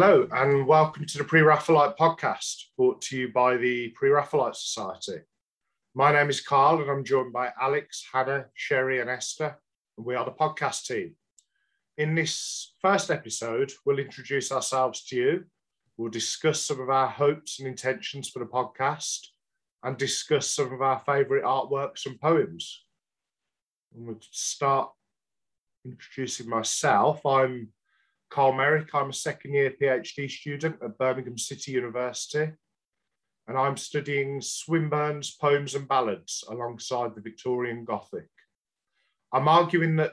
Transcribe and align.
Hello, 0.00 0.28
and 0.30 0.64
welcome 0.64 1.04
to 1.06 1.18
the 1.18 1.24
Pre 1.24 1.40
Raphaelite 1.40 1.96
podcast 1.96 2.66
brought 2.76 3.02
to 3.02 3.18
you 3.18 3.32
by 3.32 3.56
the 3.56 3.88
Pre 3.96 4.10
Raphaelite 4.10 4.54
Society. 4.54 5.22
My 5.92 6.12
name 6.12 6.30
is 6.30 6.40
Carl, 6.40 6.80
and 6.80 6.88
I'm 6.88 7.02
joined 7.02 7.32
by 7.32 7.50
Alex, 7.60 8.06
Hannah, 8.12 8.44
Sherry, 8.54 9.00
and 9.00 9.10
Esther, 9.10 9.58
and 9.96 10.06
we 10.06 10.14
are 10.14 10.24
the 10.24 10.30
podcast 10.30 10.86
team. 10.86 11.16
In 11.96 12.14
this 12.14 12.74
first 12.80 13.10
episode, 13.10 13.72
we'll 13.84 13.98
introduce 13.98 14.52
ourselves 14.52 15.04
to 15.06 15.16
you. 15.16 15.44
We'll 15.96 16.12
discuss 16.12 16.62
some 16.62 16.80
of 16.80 16.90
our 16.90 17.08
hopes 17.08 17.58
and 17.58 17.66
intentions 17.66 18.30
for 18.30 18.38
the 18.38 18.44
podcast 18.44 19.26
and 19.82 19.96
discuss 19.96 20.48
some 20.48 20.72
of 20.72 20.80
our 20.80 21.00
favourite 21.00 21.42
artworks 21.42 22.06
and 22.06 22.20
poems. 22.20 22.84
And 23.92 24.06
we'll 24.06 24.20
start 24.30 24.90
introducing 25.84 26.48
myself. 26.48 27.26
I'm 27.26 27.72
Carl 28.30 28.52
Merrick. 28.52 28.94
I'm 28.94 29.10
a 29.10 29.12
second 29.12 29.54
year 29.54 29.72
PhD 29.80 30.30
student 30.30 30.76
at 30.82 30.98
Birmingham 30.98 31.38
City 31.38 31.72
University, 31.72 32.52
and 33.46 33.58
I'm 33.58 33.76
studying 33.76 34.40
Swinburne's 34.40 35.34
poems 35.34 35.74
and 35.74 35.88
ballads 35.88 36.44
alongside 36.48 37.14
the 37.14 37.22
Victorian 37.22 37.84
Gothic. 37.84 38.28
I'm 39.32 39.48
arguing 39.48 39.96
that 39.96 40.12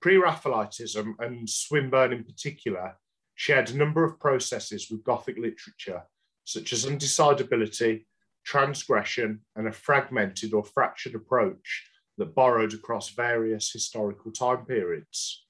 pre 0.00 0.16
Raphaelitism 0.16 1.14
and 1.20 1.48
Swinburne 1.48 2.12
in 2.12 2.24
particular 2.24 2.96
shared 3.34 3.70
a 3.70 3.76
number 3.76 4.04
of 4.04 4.18
processes 4.18 4.88
with 4.90 5.04
Gothic 5.04 5.38
literature, 5.38 6.02
such 6.44 6.72
as 6.72 6.84
undecidability, 6.84 8.04
transgression, 8.44 9.40
and 9.56 9.68
a 9.68 9.72
fragmented 9.72 10.52
or 10.52 10.64
fractured 10.64 11.14
approach 11.14 11.86
that 12.18 12.34
borrowed 12.34 12.74
across 12.74 13.10
various 13.10 13.72
historical 13.72 14.32
time 14.32 14.66
periods. 14.66 15.46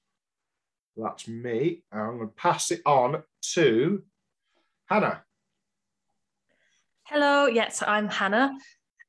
That's 0.97 1.27
me. 1.27 1.83
I'm 1.91 2.17
going 2.17 2.29
to 2.29 2.35
pass 2.35 2.71
it 2.71 2.81
on 2.85 3.23
to 3.53 4.03
Hannah. 4.87 5.23
Hello, 7.03 7.47
yes, 7.47 7.83
I'm 7.85 8.07
Hannah. 8.07 8.51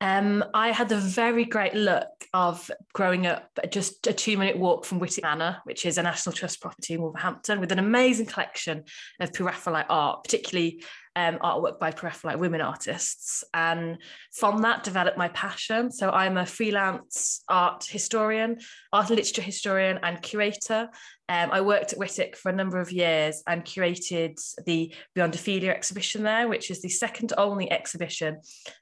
Um, 0.01 0.43
I 0.53 0.71
had 0.71 0.89
the 0.89 0.97
very 0.97 1.45
great 1.45 1.75
luck 1.75 2.09
of 2.33 2.69
growing 2.93 3.25
up 3.25 3.57
just 3.69 4.05
a 4.07 4.11
two 4.11 4.37
minute 4.37 4.57
walk 4.57 4.83
from 4.83 4.99
Wightwick 4.99 5.23
Manor, 5.23 5.61
which 5.63 5.85
is 5.85 5.97
a 5.97 6.03
National 6.03 6.33
Trust 6.33 6.61
property 6.61 6.95
in 6.95 7.01
Wolverhampton, 7.01 7.61
with 7.61 7.71
an 7.71 7.79
amazing 7.79 8.25
collection 8.25 8.83
of 9.21 9.31
Pre-Raphaelite 9.31 9.85
art, 9.89 10.25
particularly 10.25 10.83
um, 11.15 11.37
artwork 11.39 11.79
by 11.79 11.91
Pre-Raphaelite 11.91 12.39
women 12.39 12.61
artists. 12.61 13.43
And 13.53 13.97
from 14.31 14.61
that 14.61 14.83
developed 14.83 15.17
my 15.17 15.29
passion. 15.29 15.91
So 15.91 16.09
I'm 16.09 16.37
a 16.37 16.45
freelance 16.45 17.43
art 17.47 17.85
historian, 17.85 18.59
art 18.91 19.09
and 19.09 19.17
literature 19.17 19.41
historian 19.41 19.99
and 20.03 20.21
curator. 20.21 20.89
Um, 21.29 21.51
I 21.51 21.61
worked 21.61 21.93
at 21.93 21.99
Wightwick 21.99 22.35
for 22.35 22.49
a 22.49 22.55
number 22.55 22.79
of 22.79 22.91
years 22.91 23.43
and 23.47 23.63
curated 23.63 24.41
the 24.65 24.93
Beyond 25.15 25.35
Ophelia 25.35 25.71
exhibition 25.71 26.23
there, 26.23 26.47
which 26.47 26.69
is 26.69 26.81
the 26.81 26.89
second 26.89 27.31
only 27.37 27.71
exhibition, 27.71 28.41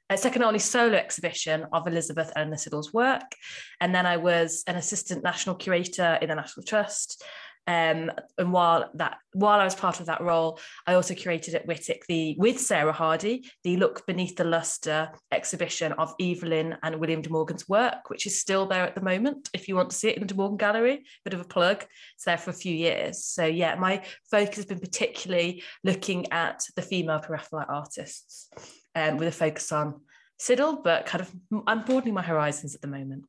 uh, 0.10 0.16
second 0.16 0.42
only 0.42 0.60
solo 0.60 0.98
exhibition 0.98 1.66
of 1.72 1.88
Elizabeth 1.88 2.32
Eleanor 2.36 2.58
Siddal's 2.58 2.92
work. 2.94 3.36
And 3.80 3.94
then 3.94 4.06
I 4.06 4.18
was 4.18 4.64
an 4.66 4.76
assistant 4.76 5.24
national 5.24 5.56
curator 5.56 6.18
in 6.22 6.30
the 6.30 6.36
National 6.36 6.64
Trust. 6.66 7.24
Um, 7.72 8.12
and 8.38 8.52
while 8.52 8.90
that 8.96 9.20
while 9.32 9.62
I 9.62 9.64
was 9.64 9.76
part 9.76 10.02
of 10.02 10.08
that 10.08 10.20
role, 10.20 10.60
I 10.86 10.96
also 10.96 11.14
curated 11.14 11.54
at 11.54 11.66
Wightwick 11.68 12.06
the 12.08 12.36
with 12.38 12.60
Sarah 12.60 12.92
Hardy 12.92 13.50
the 13.64 13.78
Look 13.78 14.06
Beneath 14.06 14.36
the 14.36 14.44
Lustre 14.44 15.12
exhibition 15.32 15.94
of 15.94 16.14
Evelyn 16.20 16.76
and 16.84 16.98
William 16.98 17.22
de 17.22 17.30
Morgan's 17.30 17.70
work, 17.70 18.10
which 18.10 18.26
is 18.26 18.42
still 18.42 18.66
there 18.66 18.84
at 18.84 18.96
the 18.96 19.02
moment. 19.02 19.50
If 19.54 19.70
you 19.70 19.76
want 19.78 19.92
to 19.92 19.96
see 19.96 20.10
it 20.10 20.18
in 20.18 20.22
the 20.22 20.28
de 20.28 20.36
Morgan 20.36 20.58
Gallery, 20.58 21.06
bit 21.24 21.34
of 21.34 21.40
a 21.40 21.46
plug. 21.46 21.86
It's 22.16 22.26
there 22.26 22.38
for 22.38 22.50
a 22.50 22.62
few 22.66 22.76
years. 22.76 23.24
So 23.24 23.46
yeah, 23.46 23.76
my 23.76 24.04
focus 24.30 24.58
has 24.58 24.66
been 24.66 24.80
particularly 24.80 25.64
looking 25.86 26.30
at 26.34 26.64
the 26.76 26.82
female 26.82 27.20
Pre-Raphaelite 27.20 27.70
artists, 27.70 28.50
um, 28.96 29.16
with 29.16 29.30
a 29.30 29.32
focus 29.32 29.72
on 29.72 30.02
Siddal, 30.42 30.84
but 30.84 31.06
kind 31.06 31.22
of 31.22 31.32
I'm 31.68 31.86
broadening 31.86 32.16
my 32.16 32.22
horizons 32.22 32.76
at 32.76 32.82
the 32.82 32.88
moment. 32.88 33.24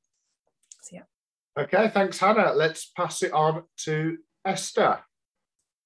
So 0.83 0.97
yeah. 0.97 1.03
Okay, 1.57 1.91
thanks, 1.95 2.19
Hannah. 2.19 2.55
Let's 2.55 2.87
pass 2.87 3.23
it 3.23 3.33
on 3.33 3.65
to 3.85 4.17
Esther. 4.45 4.99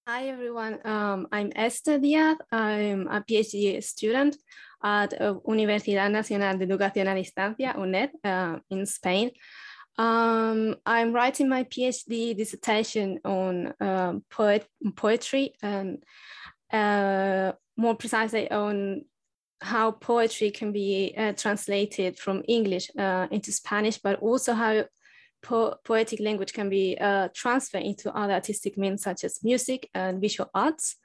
Hi, 0.07 0.29
everyone. 0.29 0.79
Um, 0.85 1.27
I'm 1.31 1.53
Esther 1.55 1.99
Diaz. 1.99 2.39
I'm 2.51 3.07
a 3.09 3.21
PhD 3.21 3.83
student 3.83 4.37
at 4.83 5.21
uh, 5.21 5.35
Universidad 5.47 6.11
Nacional 6.11 6.57
de 6.57 6.65
Educación 6.65 7.09
a 7.09 7.15
Distancia, 7.15 7.75
UNED, 7.77 8.11
uh, 8.25 8.59
in 8.71 8.87
Spain. 8.87 9.31
Um, 9.99 10.77
I'm 10.87 11.13
writing 11.13 11.49
my 11.49 11.65
PhD 11.65 12.37
dissertation 12.37 13.19
on 13.25 13.75
um, 13.81 14.25
poet, 14.31 14.67
poetry 14.95 15.55
and 15.63 16.03
uh, 16.73 17.53
more 17.77 17.97
precisely 17.97 18.51
on 18.51 19.05
how 19.61 19.91
poetry 19.91 20.51
can 20.51 20.73
be 20.73 21.15
uh, 21.17 21.33
translated 21.33 22.19
from 22.19 22.43
English 22.49 22.91
uh, 22.99 23.27
into 23.31 23.53
Spanish, 23.53 23.99
but 23.99 24.21
also 24.21 24.55
how 24.55 24.85
po 25.43 25.77
poetic 25.85 26.21
language 26.21 26.53
can 26.53 26.69
be 26.69 26.97
uh, 27.01 27.29
transferred 27.35 27.83
into 27.83 28.15
other 28.17 28.35
artistic 28.35 28.77
means 28.77 29.03
such 29.03 29.25
as 29.25 29.43
music 29.43 29.89
and 29.95 30.21
visual 30.21 30.51
arts. 30.55 30.97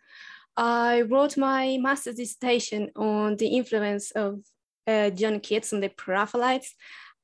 I 0.58 1.02
wrote 1.02 1.38
my 1.38 1.78
master's 1.80 2.16
dissertation 2.16 2.92
on 2.96 3.38
the 3.38 3.47
influence 3.47 4.12
of 4.12 4.40
uh, 4.88 5.09
John 5.12 5.40
Keats 5.40 5.74
on 5.74 5.80
the 5.80 5.90
Pre-Raphaelites. 5.90 6.75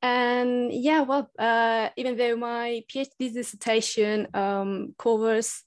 And 0.02 0.72
yeah, 0.72 1.02
well, 1.02 1.30
uh, 1.40 1.90
even 1.98 2.18
though 2.18 2.36
my 2.36 2.84
PhD 2.88 3.34
dissertation 3.34 4.28
um, 4.34 4.94
covers 4.98 5.64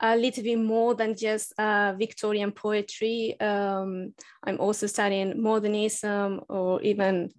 a 0.00 0.16
little 0.16 0.44
bit 0.44 0.58
more 0.58 0.94
than 0.94 1.16
just 1.16 1.52
uh, 1.58 1.94
Victorian 1.98 2.52
poetry, 2.52 3.38
um, 3.40 4.14
I'm 4.44 4.60
also 4.60 4.86
studying 4.86 5.42
modernism 5.42 6.42
or 6.48 6.80
even 6.82 7.32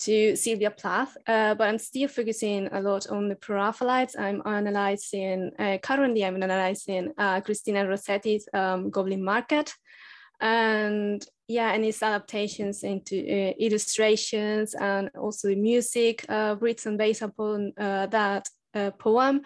to 0.00 0.36
Sylvia 0.36 0.70
Plath, 0.70 1.16
uh, 1.26 1.54
but 1.54 1.68
I'm 1.68 1.78
still 1.78 2.08
focusing 2.08 2.68
a 2.72 2.80
lot 2.80 3.08
on 3.08 3.28
the 3.28 3.36
Pre-Raphaelites. 3.36 4.18
I'm 4.18 4.42
analyzing, 4.44 5.52
uh, 5.58 5.78
currently 5.78 6.24
I'm 6.24 6.42
analyzing 6.42 7.12
uh, 7.16 7.40
Christina 7.40 7.84
Rossetti's 7.86 8.48
um, 8.52 8.90
Goblin 8.90 9.22
Market 9.22 9.72
and 10.40 11.24
yeah, 11.46 11.72
and 11.72 11.84
its 11.84 12.02
adaptations 12.02 12.82
into 12.82 13.16
uh, 13.20 13.52
illustrations 13.58 14.74
and 14.74 15.10
also 15.18 15.48
the 15.48 15.56
music 15.56 16.24
uh, 16.28 16.56
written 16.58 16.96
based 16.96 17.22
upon 17.22 17.72
uh, 17.78 18.06
that 18.06 18.48
poem. 18.98 19.42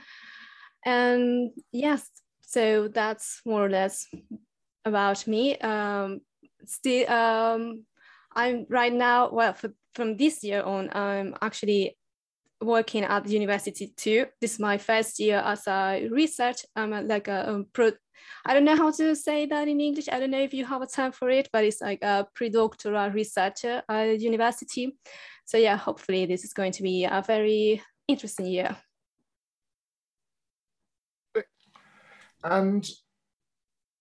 And 0.85 1.51
yes, 1.73 2.09
so 2.43 2.89
that's 2.89 3.41
more 3.45 3.67
or 3.67 3.69
less 3.69 4.07
about 4.85 5.27
me. 5.27 5.59
Um, 5.59 6.21
still, 6.65 7.11
um, 7.11 7.85
I'm 8.37 8.67
right 8.69 8.93
now, 8.93 9.31
well, 9.33 9.55
for 9.55 9.73
from 9.95 10.17
this 10.19 10.45
year 10.45 10.63
on, 10.63 10.91
I'm 10.93 11.35
actually 11.41 11.97
working 12.61 13.05
at 13.05 13.29
university 13.29 13.93
too. 13.97 14.27
This 14.41 14.55
is 14.55 14.61
my 14.61 14.79
first 14.79 15.19
year 15.19 15.39
as 15.39 15.67
a 15.67 16.07
research. 16.11 16.59
I'm 16.77 16.91
like 17.09 17.29
a, 17.29 17.41
a 17.49 17.65
pro. 17.73 17.93
I 18.45 18.55
don't 18.55 18.65
know 18.65 18.77
how 18.77 18.91
to 18.93 19.17
say 19.17 19.47
that 19.47 19.69
in 19.69 19.81
English. 19.81 20.09
I 20.11 20.21
don't 20.21 20.31
know 20.31 20.41
if 20.43 20.53
you 20.53 20.67
have 20.67 20.83
a 20.83 20.87
term 20.87 21.13
for 21.13 21.31
it, 21.31 21.49
but 21.53 21.65
it's 21.65 21.81
like 21.81 22.03
a 22.03 22.27
pre-doctoral 22.35 23.11
researcher 23.11 23.83
at 23.89 24.21
university. 24.21 24.97
So 25.47 25.59
yeah, 25.59 25.77
hopefully 25.77 26.27
this 26.27 26.45
is 26.45 26.53
going 26.53 26.73
to 26.73 26.83
be 26.83 27.05
a 27.05 27.23
very 27.27 27.83
interesting 28.07 28.47
year. 28.47 28.77
And 32.45 32.87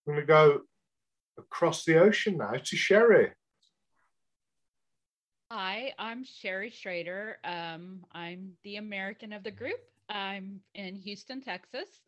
I'm 0.06 0.14
going 0.14 0.20
to 0.20 0.26
go 0.26 0.60
across 1.38 1.84
the 1.84 1.98
ocean 1.98 2.36
now 2.38 2.52
to 2.52 2.76
Sherry. 2.76 3.32
Hi, 5.58 5.94
I'm 5.98 6.22
Sherry 6.22 6.68
Schrader. 6.68 7.38
Um, 7.42 8.04
I'm 8.12 8.52
the 8.62 8.76
American 8.76 9.32
of 9.32 9.42
the 9.42 9.50
group. 9.50 9.80
I'm 10.10 10.60
in 10.74 10.96
Houston, 10.96 11.40
Texas, 11.40 12.02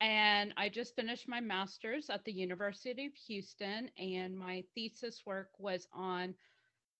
and 0.00 0.54
I 0.56 0.68
just 0.68 0.94
finished 0.94 1.26
my 1.26 1.40
master's 1.40 2.08
at 2.08 2.24
the 2.24 2.30
University 2.30 3.06
of 3.06 3.12
Houston, 3.26 3.90
and 3.98 4.38
my 4.38 4.62
thesis 4.76 5.22
work 5.26 5.48
was 5.58 5.88
on 5.92 6.36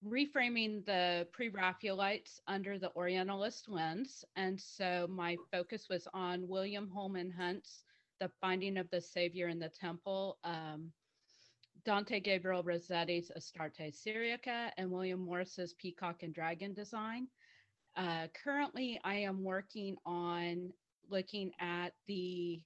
reframing 0.05 0.85
the 0.85 1.29
pre-Raphaelites 1.31 2.41
under 2.49 2.77
the 2.77 2.93
Orientalist 2.97 3.69
lens. 3.69 4.25
And 4.35 4.61
so 4.61 5.07
my 5.09 5.37
focus 5.53 5.87
was 5.89 6.09
on 6.13 6.49
William 6.49 6.91
Holman 6.93 7.31
Hunt's 7.31 7.85
The 8.19 8.33
Finding 8.41 8.79
of 8.79 8.91
the 8.91 9.01
Savior 9.01 9.47
in 9.47 9.61
the 9.61 9.69
Temple. 9.69 10.39
Um, 10.43 10.91
Dante 11.85 12.19
Gabriel 12.19 12.63
Rossetti's 12.63 13.31
Astarte 13.37 13.93
Syriaca 13.95 14.71
and 14.79 14.91
William 14.91 15.21
Morris's 15.21 15.75
Peacock 15.75 16.23
and 16.23 16.35
Dragon 16.35 16.73
design. 16.73 17.29
Uh, 17.97 18.27
currently, 18.43 18.99
I 19.05 19.17
am 19.17 19.45
working 19.45 19.97
on 20.07 20.73
looking 21.11 21.53
at 21.61 21.93
the 22.07 22.63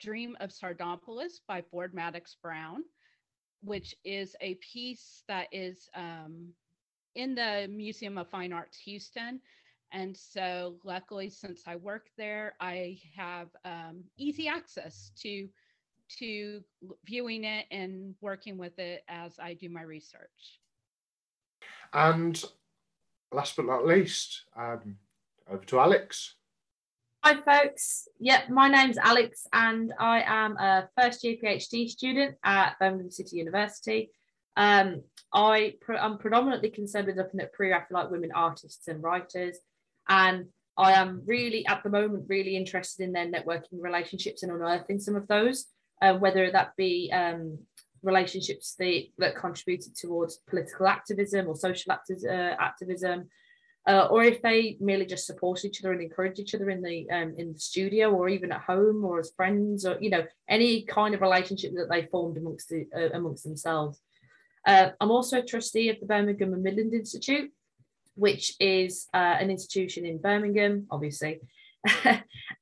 Dream 0.00 0.36
of 0.40 0.50
Sardanapalus 0.50 1.40
by 1.46 1.62
Ford 1.62 1.94
Madox 1.94 2.36
Brown, 2.42 2.82
which 3.62 3.94
is 4.04 4.34
a 4.40 4.56
piece 4.56 5.22
that 5.28 5.46
is 5.52 5.88
um, 5.94 6.48
in 7.14 7.34
the 7.34 7.68
Museum 7.70 8.18
of 8.18 8.28
Fine 8.28 8.52
Arts 8.52 8.78
Houston. 8.78 9.40
And 9.92 10.14
so, 10.16 10.76
luckily, 10.84 11.30
since 11.30 11.62
I 11.66 11.76
work 11.76 12.08
there, 12.18 12.54
I 12.60 12.98
have 13.16 13.48
um, 13.64 14.02
easy 14.18 14.48
access 14.48 15.12
to 15.22 15.48
to 16.18 16.62
viewing 17.04 17.44
it 17.44 17.66
and 17.70 18.14
working 18.20 18.58
with 18.58 18.78
it 18.78 19.02
as 19.08 19.38
I 19.38 19.54
do 19.54 19.68
my 19.68 19.82
research. 19.82 20.60
And 21.92 22.42
last 23.32 23.56
but 23.56 23.66
not 23.66 23.86
least, 23.86 24.42
um, 24.56 24.96
over 25.50 25.64
to 25.64 25.80
Alex. 25.80 26.34
Hi, 27.24 27.34
folks. 27.42 28.06
Yep, 28.20 28.50
my 28.50 28.68
name's 28.68 28.98
Alex, 28.98 29.46
and 29.52 29.92
I 29.98 30.22
am 30.24 30.56
a 30.58 30.88
first 30.96 31.24
year 31.24 31.36
PhD 31.42 31.88
student 31.88 32.36
at 32.44 32.78
Birmingham 32.78 33.10
City 33.10 33.36
University. 33.36 34.10
Um, 34.56 35.02
I 35.32 35.74
am 35.88 36.18
predominantly 36.18 36.70
concerned 36.70 37.08
with 37.08 37.16
looking 37.16 37.40
at 37.40 37.52
pre-Raphaelite 37.52 38.10
women 38.10 38.30
artists 38.34 38.86
and 38.88 39.02
writers, 39.02 39.58
and 40.08 40.46
I 40.76 40.92
am 40.92 41.22
really 41.26 41.66
at 41.66 41.82
the 41.82 41.90
moment 41.90 42.26
really 42.28 42.56
interested 42.56 43.02
in 43.02 43.12
their 43.12 43.26
networking 43.26 43.80
relationships 43.80 44.42
and 44.42 44.52
unearthing 44.52 45.00
some 45.00 45.16
of 45.16 45.26
those, 45.26 45.66
uh, 46.02 46.14
whether 46.14 46.50
that 46.50 46.76
be 46.76 47.10
um, 47.12 47.58
relationships 48.02 48.74
that, 48.78 49.02
that 49.18 49.36
contributed 49.36 49.96
towards 49.96 50.38
political 50.48 50.86
activism 50.86 51.48
or 51.48 51.56
social 51.56 51.92
acti- 51.92 52.28
uh, 52.28 52.54
activism, 52.60 53.28
uh, 53.88 54.08
or 54.10 54.24
if 54.24 54.42
they 54.42 54.76
merely 54.80 55.06
just 55.06 55.26
support 55.26 55.64
each 55.64 55.80
other 55.80 55.92
and 55.92 56.02
encourage 56.02 56.38
each 56.38 56.54
other 56.54 56.70
in 56.70 56.82
the 56.82 57.08
um, 57.10 57.34
in 57.38 57.52
the 57.52 57.58
studio 57.58 58.10
or 58.10 58.28
even 58.28 58.50
at 58.50 58.60
home 58.62 59.04
or 59.04 59.20
as 59.20 59.30
friends 59.36 59.86
or 59.86 59.96
you 60.00 60.10
know 60.10 60.24
any 60.48 60.82
kind 60.82 61.14
of 61.14 61.20
relationship 61.20 61.72
that 61.74 61.88
they 61.88 62.06
formed 62.06 62.36
amongst 62.36 62.68
the, 62.68 62.86
uh, 62.96 63.16
amongst 63.16 63.44
themselves. 63.44 64.00
Uh, 64.66 64.90
I'm 65.00 65.12
also 65.12 65.38
a 65.38 65.44
trustee 65.44 65.88
of 65.90 66.00
the 66.00 66.06
Birmingham 66.06 66.52
and 66.52 66.64
Midland 66.64 66.92
Institute, 66.92 67.52
which 68.16 68.54
is 68.58 69.06
uh, 69.14 69.36
an 69.38 69.50
institution 69.50 70.04
in 70.04 70.18
Birmingham, 70.18 70.88
obviously, 70.90 71.40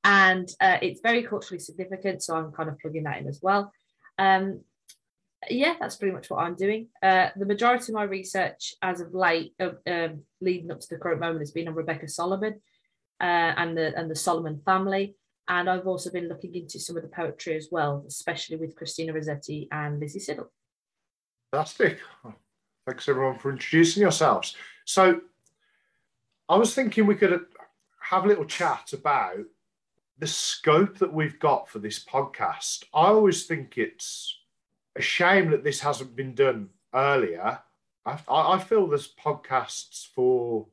and 0.05 0.49
uh, 0.61 0.77
it's 0.83 1.01
very 1.01 1.23
culturally 1.23 1.59
significant. 1.59 2.23
So 2.23 2.37
I'm 2.37 2.53
kind 2.53 2.69
of 2.69 2.79
plugging 2.79 3.05
that 3.05 3.19
in 3.19 3.27
as 3.27 3.41
well. 3.43 3.73
Um, 4.19 4.61
yeah, 5.51 5.75
that's 5.81 5.97
pretty 5.97 6.15
much 6.15 6.31
what 6.31 6.43
I'm 6.43 6.55
doing. 6.55 6.89
Uh, 7.03 7.29
the 7.37 7.47
majority 7.47 7.93
of 7.93 7.97
my 7.97 8.05
research 8.05 8.75
as 8.83 9.01
of 9.01 9.15
late, 9.15 9.55
uh, 9.61 9.71
um, 9.87 10.23
leading 10.41 10.71
up 10.71 10.81
to 10.81 10.87
the 10.91 10.99
current 10.99 11.21
moment, 11.21 11.41
has 11.41 11.51
been 11.51 11.69
on 11.69 11.75
Rebecca 11.75 12.09
Solomon 12.09 12.61
uh, 13.21 13.53
and 13.57 13.77
the 13.77 13.97
and 13.97 14.11
the 14.11 14.17
Solomon 14.17 14.61
family. 14.65 15.17
And 15.49 15.69
I've 15.69 15.87
also 15.87 16.11
been 16.11 16.29
looking 16.29 16.55
into 16.55 16.81
some 16.81 16.97
of 16.97 17.03
the 17.03 17.11
poetry 17.11 17.57
as 17.57 17.69
well, 17.71 18.05
especially 18.09 18.57
with 18.57 18.77
Christina 18.77 19.13
Rossetti 19.13 19.69
and 19.71 20.01
Lizzie 20.01 20.19
Siddal. 20.19 20.47
Fantastic. 21.53 21.99
Thanks 22.87 23.09
everyone 23.09 23.39
for 23.39 23.51
introducing 23.51 24.03
yourselves. 24.03 24.57
So 24.87 25.21
I 26.49 26.57
was 26.57 26.75
thinking 26.75 27.07
we 27.07 27.15
could 27.15 27.45
have 28.01 28.25
a 28.25 28.29
little 28.29 28.47
chat 28.47 28.93
about 28.95 29.45
the 30.19 30.27
scope 30.27 30.99
that 30.99 31.13
we've 31.13 31.39
got 31.39 31.69
for 31.69 31.79
this 31.79 32.03
podcast. 32.05 32.85
I 32.95 33.07
always 33.07 33.47
think 33.47 33.77
it's 33.77 34.39
a 34.97 35.03
shame 35.03 35.51
that 35.51 35.65
this 35.65 35.81
hasn't 35.81 36.15
been 36.15 36.35
done 36.35 36.71
earlier. 36.95 37.59
I, 38.07 38.19
I 38.29 38.59
feel 38.59 38.87
there's 38.87 39.13
podcasts 39.15 40.07
for 40.15 40.67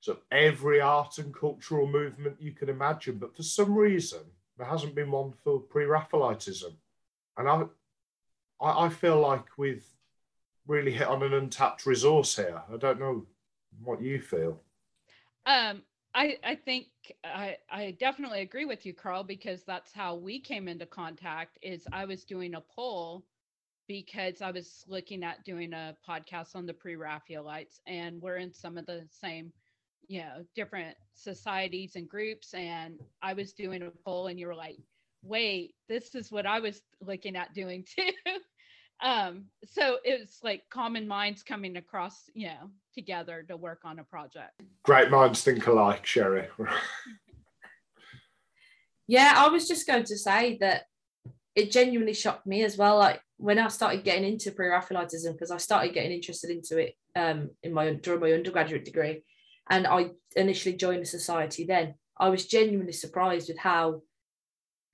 sort 0.00 0.18
of 0.18 0.24
every 0.30 0.80
art 0.80 1.18
and 1.18 1.34
cultural 1.34 1.86
movement 1.86 2.36
you 2.40 2.52
can 2.52 2.68
imagine, 2.68 3.18
but 3.18 3.36
for 3.36 3.42
some 3.42 3.74
reason 3.74 4.20
there 4.56 4.66
hasn't 4.66 4.94
been 4.94 5.10
one 5.10 5.32
for 5.44 5.60
pre-Raphaelitism, 5.60 6.72
and 7.36 7.48
I, 7.48 7.62
I, 8.60 8.86
I 8.86 8.88
feel 8.88 9.20
like 9.20 9.44
we've 9.56 9.84
really 10.66 10.92
hit 10.92 11.06
on 11.06 11.22
an 11.22 11.32
untapped 11.32 11.86
resource 11.86 12.36
here. 12.36 12.62
I 12.72 12.76
don't 12.76 13.00
know 13.00 13.24
what 13.82 14.02
you 14.02 14.20
feel. 14.20 14.60
Um, 15.46 15.82
I, 16.14 16.38
I 16.42 16.54
think 16.56 16.86
I, 17.24 17.56
I 17.70 17.92
definitely 17.92 18.40
agree 18.40 18.64
with 18.64 18.84
you, 18.86 18.94
Carl, 18.94 19.24
because 19.24 19.64
that's 19.64 19.92
how 19.92 20.16
we 20.16 20.40
came 20.40 20.68
into 20.68 20.86
contact. 20.86 21.58
Is 21.62 21.86
I 21.92 22.04
was 22.06 22.24
doing 22.24 22.54
a 22.54 22.60
poll 22.74 23.24
because 23.88 24.42
I 24.42 24.50
was 24.50 24.84
looking 24.88 25.24
at 25.24 25.44
doing 25.44 25.72
a 25.74 25.96
podcast 26.08 26.56
on 26.56 26.66
the 26.66 26.74
pre-Raphaelites, 26.74 27.80
and 27.86 28.20
we're 28.22 28.38
in 28.38 28.52
some 28.52 28.78
of 28.78 28.86
the 28.86 29.06
same, 29.10 29.52
you 30.08 30.20
know, 30.20 30.44
different 30.54 30.96
societies 31.14 31.96
and 31.96 32.08
groups. 32.08 32.54
And 32.54 33.00
I 33.22 33.34
was 33.34 33.52
doing 33.52 33.82
a 33.82 33.90
poll, 34.04 34.28
and 34.28 34.40
you 34.40 34.48
were 34.48 34.56
like, 34.56 34.78
"Wait, 35.22 35.74
this 35.88 36.14
is 36.14 36.32
what 36.32 36.46
I 36.46 36.60
was 36.60 36.82
looking 37.00 37.36
at 37.36 37.54
doing 37.54 37.84
too." 37.96 38.12
Um, 39.00 39.44
so 39.64 39.98
it's 40.04 40.42
like 40.42 40.62
common 40.70 41.06
minds 41.06 41.42
coming 41.42 41.76
across, 41.76 42.28
you 42.34 42.48
know, 42.48 42.70
together 42.94 43.44
to 43.48 43.56
work 43.56 43.80
on 43.84 43.98
a 43.98 44.04
project. 44.04 44.60
Great 44.82 45.10
minds 45.10 45.42
think 45.42 45.66
alike, 45.66 46.04
Sherry. 46.04 46.48
yeah, 49.06 49.34
I 49.36 49.48
was 49.48 49.68
just 49.68 49.86
going 49.86 50.04
to 50.04 50.18
say 50.18 50.58
that 50.60 50.84
it 51.54 51.70
genuinely 51.70 52.14
shocked 52.14 52.46
me 52.46 52.62
as 52.62 52.76
well. 52.76 52.98
Like 52.98 53.20
when 53.36 53.58
I 53.58 53.68
started 53.68 54.04
getting 54.04 54.24
into 54.24 54.52
pre-Raphaelitism, 54.52 55.32
because 55.32 55.50
I 55.50 55.58
started 55.58 55.94
getting 55.94 56.12
interested 56.12 56.50
into 56.50 56.78
it 56.78 56.94
um, 57.16 57.50
in 57.62 57.72
my 57.72 57.92
during 57.94 58.20
my 58.20 58.32
undergraduate 58.32 58.84
degree, 58.84 59.22
and 59.70 59.86
I 59.86 60.10
initially 60.36 60.76
joined 60.76 61.02
the 61.02 61.06
society. 61.06 61.64
Then 61.64 61.94
I 62.18 62.30
was 62.30 62.46
genuinely 62.46 62.92
surprised 62.92 63.48
with 63.48 63.58
how, 63.58 64.02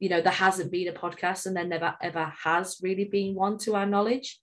you 0.00 0.08
know, 0.08 0.20
there 0.20 0.32
hasn't 0.32 0.73
been 0.73 0.88
a 0.88 0.93
podcast, 0.93 1.46
and 1.46 1.56
there 1.56 1.67
never 1.67 1.94
ever 2.02 2.32
has 2.43 2.79
really 2.82 3.05
been 3.05 3.35
one 3.35 3.58
to 3.58 3.75
our 3.75 3.87
knowledge. 3.87 4.41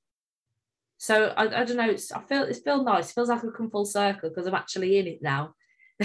So 0.97 1.33
I, 1.35 1.61
I 1.61 1.63
don't 1.65 1.77
know. 1.77 1.89
It's, 1.89 2.11
I 2.11 2.21
feel 2.21 2.43
it 2.43 2.57
feels 2.63 2.85
nice. 2.85 3.09
It 3.09 3.13
feels 3.13 3.29
like 3.29 3.43
I've 3.43 3.53
come 3.53 3.71
full 3.71 3.85
circle 3.85 4.29
because 4.29 4.45
I'm 4.45 4.55
actually 4.55 4.97
in 4.97 5.07
it 5.07 5.19
now, 5.21 5.55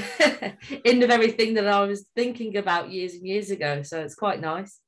in 0.85 1.01
the 1.01 1.07
very 1.07 1.31
thing 1.33 1.55
that 1.55 1.67
I 1.67 1.85
was 1.85 2.09
thinking 2.17 2.57
about 2.57 2.91
years 2.91 3.15
and 3.15 3.27
years 3.27 3.51
ago. 3.51 3.83
So 3.83 4.01
it's 4.01 4.15
quite 4.15 4.41
nice. 4.41 4.81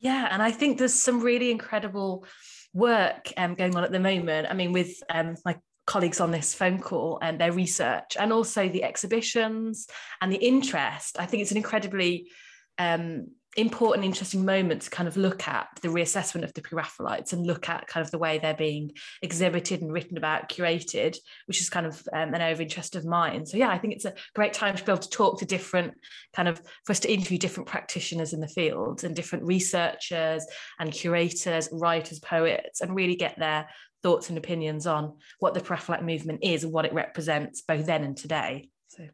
Yeah, 0.00 0.28
and 0.30 0.42
I 0.42 0.50
think 0.50 0.78
there's 0.78 0.94
some 0.94 1.20
really 1.20 1.50
incredible 1.50 2.26
work 2.74 3.32
um, 3.36 3.54
going 3.54 3.76
on 3.76 3.84
at 3.84 3.92
the 3.92 4.00
moment. 4.00 4.48
I 4.50 4.54
mean, 4.54 4.72
with 4.72 5.02
um, 5.08 5.36
my 5.44 5.56
colleagues 5.86 6.20
on 6.20 6.30
this 6.30 6.54
phone 6.54 6.80
call 6.80 7.18
and 7.22 7.40
their 7.40 7.52
research, 7.52 8.16
and 8.18 8.32
also 8.32 8.68
the 8.68 8.84
exhibitions 8.84 9.86
and 10.20 10.32
the 10.32 10.44
interest. 10.44 11.18
I 11.18 11.26
think 11.26 11.42
it's 11.42 11.52
an 11.52 11.56
incredibly 11.56 12.30
um, 12.78 13.28
important, 13.56 14.04
interesting 14.04 14.44
moment 14.44 14.82
to 14.82 14.90
kind 14.90 15.08
of 15.08 15.16
look 15.16 15.46
at 15.46 15.68
the 15.82 15.88
reassessment 15.88 16.44
of 16.44 16.52
the 16.54 16.62
pre-Raphaelites 16.62 17.32
and 17.32 17.46
look 17.46 17.68
at 17.68 17.86
kind 17.86 18.04
of 18.04 18.10
the 18.10 18.18
way 18.18 18.38
they're 18.38 18.54
being 18.54 18.92
exhibited 19.22 19.82
and 19.82 19.92
written 19.92 20.16
about, 20.16 20.48
curated, 20.48 21.16
which 21.46 21.60
is 21.60 21.70
kind 21.70 21.86
of 21.86 22.02
um, 22.12 22.34
an 22.34 22.40
area 22.40 22.52
of 22.52 22.60
interest 22.60 22.96
of 22.96 23.04
mine. 23.04 23.46
So 23.46 23.56
yeah, 23.56 23.68
I 23.68 23.78
think 23.78 23.94
it's 23.94 24.04
a 24.04 24.14
great 24.34 24.52
time 24.52 24.76
to 24.76 24.84
be 24.84 24.90
able 24.90 25.02
to 25.02 25.10
talk 25.10 25.38
to 25.38 25.44
different 25.44 25.94
kind 26.34 26.48
of 26.48 26.60
for 26.84 26.92
us 26.92 27.00
to 27.00 27.12
interview 27.12 27.38
different 27.38 27.68
practitioners 27.68 28.32
in 28.32 28.40
the 28.40 28.48
field 28.48 29.04
and 29.04 29.14
different 29.14 29.44
researchers 29.44 30.44
and 30.78 30.92
curators, 30.92 31.68
writers, 31.72 32.18
poets, 32.18 32.80
and 32.80 32.94
really 32.94 33.16
get 33.16 33.38
their 33.38 33.68
thoughts 34.02 34.28
and 34.28 34.36
opinions 34.36 34.86
on 34.86 35.16
what 35.38 35.54
the 35.54 35.60
pre-Raphaelite 35.60 36.04
movement 36.04 36.40
is 36.42 36.64
and 36.64 36.72
what 36.72 36.84
it 36.84 36.92
represents 36.92 37.62
both 37.62 37.86
then 37.86 38.04
and 38.04 38.16
today. 38.16 38.68
So. 38.88 39.08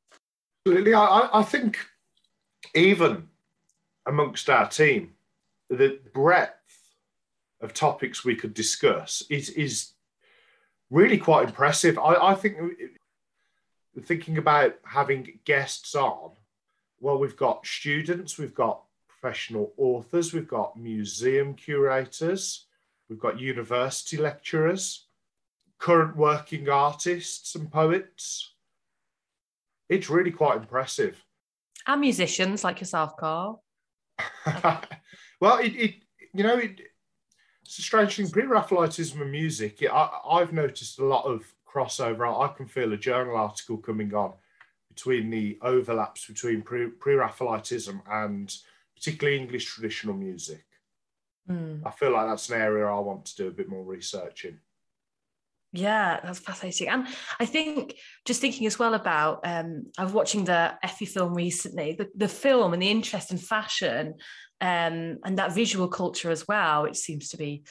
Absolutely, 0.66 0.94
I, 0.94 1.28
I 1.32 1.42
think 1.42 1.78
even 2.74 3.28
amongst 4.06 4.48
our 4.48 4.68
team, 4.68 5.14
the 5.68 5.98
breadth 6.12 6.54
of 7.60 7.74
topics 7.74 8.24
we 8.24 8.34
could 8.34 8.54
discuss 8.54 9.22
is, 9.30 9.50
is 9.50 9.92
really 10.90 11.18
quite 11.18 11.46
impressive. 11.46 11.98
I, 11.98 12.14
I 12.14 12.34
think 12.34 12.56
thinking 14.02 14.38
about 14.38 14.74
having 14.84 15.38
guests 15.44 15.94
on, 15.94 16.32
well, 17.00 17.18
we've 17.18 17.36
got 17.36 17.66
students, 17.66 18.38
we've 18.38 18.54
got 18.54 18.82
professional 19.08 19.72
authors, 19.76 20.32
we've 20.32 20.48
got 20.48 20.78
museum 20.78 21.54
curators, 21.54 22.66
we've 23.08 23.18
got 23.18 23.38
university 23.38 24.16
lecturers, 24.16 25.06
current 25.78 26.16
working 26.16 26.68
artists 26.68 27.54
and 27.54 27.70
poets. 27.70 28.52
It's 29.88 30.10
really 30.10 30.30
quite 30.30 30.58
impressive. 30.58 31.24
And 31.86 32.00
musicians 32.00 32.62
like 32.62 32.80
yourself, 32.80 33.16
Carl. 33.16 33.62
well, 35.40 35.58
it, 35.58 35.74
it, 35.74 35.94
you 36.32 36.42
know, 36.42 36.56
it, 36.56 36.80
it's 37.64 37.78
a 37.78 37.82
strange 37.82 38.16
thing. 38.16 38.30
Pre-Raphaelitism 38.30 39.20
and 39.20 39.30
music, 39.30 39.82
it, 39.82 39.90
I, 39.92 40.08
I've 40.28 40.52
noticed 40.52 40.98
a 40.98 41.04
lot 41.04 41.24
of 41.24 41.44
crossover. 41.72 42.26
I, 42.26 42.46
I, 42.46 42.48
can 42.48 42.66
feel 42.66 42.92
a 42.92 42.96
journal 42.96 43.36
article 43.36 43.76
coming 43.76 44.14
on 44.14 44.34
between 44.88 45.30
the 45.30 45.58
overlaps 45.62 46.26
between 46.26 46.62
pre, 46.62 46.88
pre-Raphaelitism 46.88 48.02
and 48.10 48.54
particularly 48.96 49.38
English 49.38 49.66
traditional 49.66 50.14
music. 50.14 50.64
Mm. 51.48 51.82
I 51.86 51.90
feel 51.90 52.12
like 52.12 52.26
that's 52.26 52.48
an 52.50 52.60
area 52.60 52.86
I 52.86 52.98
want 52.98 53.24
to 53.26 53.36
do 53.36 53.48
a 53.48 53.52
bit 53.52 53.68
more 53.68 53.84
research 53.84 54.44
in. 54.44 54.58
Yeah, 55.72 56.18
that's 56.22 56.40
fascinating. 56.40 56.88
And 56.88 57.06
I 57.38 57.46
think 57.46 57.94
just 58.24 58.40
thinking 58.40 58.66
as 58.66 58.78
well 58.78 58.94
about, 58.94 59.40
um, 59.44 59.86
I 59.96 60.04
was 60.04 60.12
watching 60.12 60.44
the 60.44 60.74
Effie 60.82 61.06
film 61.06 61.32
recently, 61.34 61.92
the, 61.92 62.08
the 62.16 62.28
film 62.28 62.72
and 62.72 62.82
the 62.82 62.90
interest 62.90 63.30
in 63.30 63.38
fashion 63.38 64.14
um, 64.60 65.18
and 65.24 65.38
that 65.38 65.54
visual 65.54 65.88
culture 65.88 66.30
as 66.30 66.48
well, 66.48 66.82
which 66.82 66.96
seems 66.96 67.28
to 67.28 67.36
be 67.36 67.62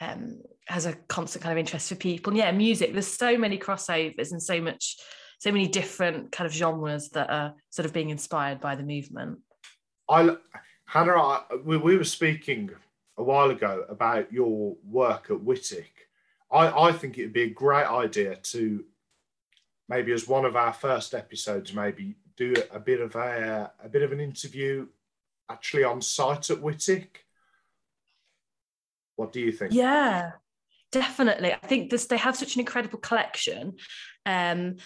um, 0.00 0.40
has 0.66 0.86
a 0.86 0.94
constant 1.08 1.44
kind 1.44 1.52
of 1.52 1.58
interest 1.58 1.88
for 1.88 1.94
people. 1.94 2.32
And 2.32 2.38
yeah, 2.38 2.50
music, 2.50 2.92
there's 2.92 3.06
so 3.06 3.38
many 3.38 3.56
crossovers 3.56 4.32
and 4.32 4.42
so 4.42 4.60
much, 4.60 4.96
so 5.38 5.52
many 5.52 5.68
different 5.68 6.32
kind 6.32 6.46
of 6.46 6.52
genres 6.52 7.10
that 7.10 7.30
are 7.30 7.54
sort 7.70 7.86
of 7.86 7.92
being 7.92 8.10
inspired 8.10 8.60
by 8.60 8.74
the 8.74 8.82
movement. 8.82 9.38
I, 10.08 10.36
Hannah, 10.86 11.22
I, 11.22 11.42
we, 11.64 11.76
we 11.76 11.96
were 11.96 12.04
speaking 12.04 12.70
a 13.16 13.22
while 13.22 13.50
ago 13.50 13.84
about 13.88 14.32
your 14.32 14.76
work 14.84 15.30
at 15.30 15.36
Wightwick. 15.36 15.93
I, 16.54 16.88
I 16.88 16.92
think 16.92 17.18
it'd 17.18 17.32
be 17.32 17.42
a 17.42 17.50
great 17.50 17.86
idea 17.86 18.36
to 18.36 18.84
maybe 19.88 20.12
as 20.12 20.28
one 20.28 20.44
of 20.44 20.56
our 20.56 20.72
first 20.72 21.12
episodes, 21.12 21.74
maybe 21.74 22.14
do 22.36 22.54
a 22.72 22.78
bit 22.78 23.00
of 23.00 23.16
a, 23.16 23.72
a 23.82 23.88
bit 23.88 24.02
of 24.02 24.12
an 24.12 24.20
interview 24.20 24.86
actually 25.50 25.84
on 25.84 26.00
site 26.00 26.50
at 26.50 26.58
Wightwick. 26.58 27.08
What 29.16 29.32
do 29.32 29.40
you 29.40 29.52
think? 29.52 29.72
Yeah, 29.72 30.32
definitely. 30.92 31.52
I 31.52 31.58
think 31.58 31.90
this 31.90 32.06
they 32.06 32.16
have 32.16 32.36
such 32.36 32.54
an 32.54 32.60
incredible 32.60 32.98
collection. 32.98 33.74
Um, 34.24 34.76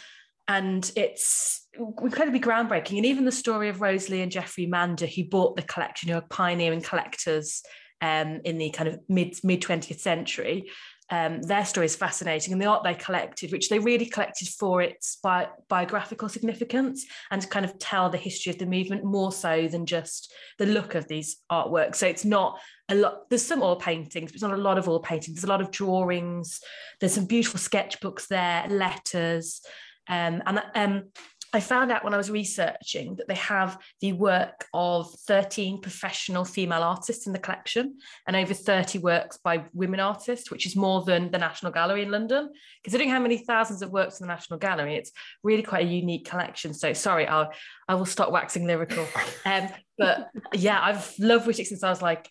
and 0.49 0.91
it's 0.97 1.67
incredibly 1.77 2.41
groundbreaking. 2.41 2.97
And 2.97 3.07
even 3.07 3.27
the 3.27 3.33
story 3.33 3.69
of 3.69 3.83
Rosalie 3.83 4.23
and 4.23 4.33
Geoffrey 4.33 4.67
Mander, 4.67 5.07
who 5.07 5.25
bought 5.25 5.57
the 5.57 5.63
collection, 5.63 6.09
who 6.09 6.17
are 6.17 6.23
pioneering 6.23 6.81
collectors 6.81 7.63
um, 8.01 8.41
in 8.45 8.57
the 8.57 8.71
kind 8.71 8.89
of 8.89 8.99
mid 9.09 9.37
mid 9.45 9.61
20th 9.61 10.01
century, 10.01 10.71
um, 11.11 11.41
their 11.43 11.65
story 11.65 11.87
is 11.87 11.97
fascinating 11.97 12.53
and 12.53 12.61
the 12.61 12.67
art 12.67 12.85
they 12.85 12.95
collected 12.95 13.51
which 13.51 13.69
they 13.69 13.79
really 13.79 14.05
collected 14.05 14.49
for 14.49 14.83
its 14.83 15.17
bi- 15.23 15.49
biographical 15.69 16.29
significance 16.29 17.07
and 17.31 17.41
to 17.41 17.49
kind 17.49 17.65
of 17.65 17.79
tell 17.79 18.11
the 18.11 18.19
history 18.19 18.53
of 18.53 18.59
the 18.59 18.67
movement 18.67 19.05
more 19.05 19.33
so 19.33 19.69
than 19.69 19.87
just 19.87 20.33
the 20.59 20.67
look 20.67 20.95
of 20.95 21.09
these 21.09 21.39
artworks. 21.51 21.97
So 21.97 22.07
it's 22.07 22.25
not 22.25 22.59
a 22.91 22.95
lot 22.95 23.29
there's 23.29 23.45
some 23.45 23.63
oil 23.63 23.77
paintings 23.77 24.31
but 24.31 24.35
it's 24.35 24.43
not 24.43 24.53
a 24.53 24.57
lot 24.57 24.79
of 24.79 24.89
oil 24.89 25.01
paintings. 25.01 25.37
There's 25.37 25.45
a 25.45 25.53
lot 25.53 25.61
of 25.61 25.71
drawings. 25.71 26.61
There's 27.01 27.15
some 27.15 27.27
beautiful 27.27 27.61
sketchbooks 27.61 28.29
there 28.29 28.67
letters 28.69 29.63
um, 30.09 30.43
and 30.47 30.63
um, 30.75 31.05
I 31.53 31.61
found 31.61 31.91
out 31.91 32.05
when 32.05 32.13
I 32.13 32.19
was 32.19 32.31
researching 32.31 33.17
that 33.17 33.27
they 33.27 33.35
have 33.37 33.79
the 34.01 34.13
work 34.13 34.67
of 34.75 35.11
13 35.27 35.81
professional 35.81 36.45
female 36.45 36.83
artists 36.83 37.27
in 37.27 37.33
the 37.33 37.39
collection 37.39 37.99
and 38.27 38.37
over 38.37 38.53
30 38.53 38.99
works 38.99 39.39
by 39.39 39.65
women 39.73 39.99
artists, 39.99 40.51
which 40.51 40.67
is 40.67 40.77
more 40.77 41.05
than 41.05 41.31
the 41.31 41.39
National 41.39 41.73
Gallery 41.73 42.03
in 42.03 42.11
London. 42.11 42.51
Considering 42.85 43.09
how 43.09 43.19
many 43.19 43.39
thousands 43.39 43.81
of 43.81 43.91
works 43.91 44.21
in 44.21 44.27
the 44.27 44.33
National 44.33 44.59
Gallery, 44.59 44.97
it's 44.97 45.11
really 45.43 45.63
quite 45.63 45.87
a 45.87 45.91
unique 45.91 46.29
collection. 46.29 46.75
So 46.75 46.93
sorry, 46.93 47.27
I'll 47.27 47.51
I 47.89 47.95
will 47.95 48.07
stop 48.07 48.31
waxing 48.31 48.67
lyrical. 48.67 49.07
Um, 49.47 49.69
but 49.97 50.29
yeah, 50.53 50.79
I've 50.83 51.15
loved 51.19 51.47
Wightwick 51.47 51.67
since 51.67 51.83
I 51.83 51.89
was 51.89 52.03
like 52.03 52.29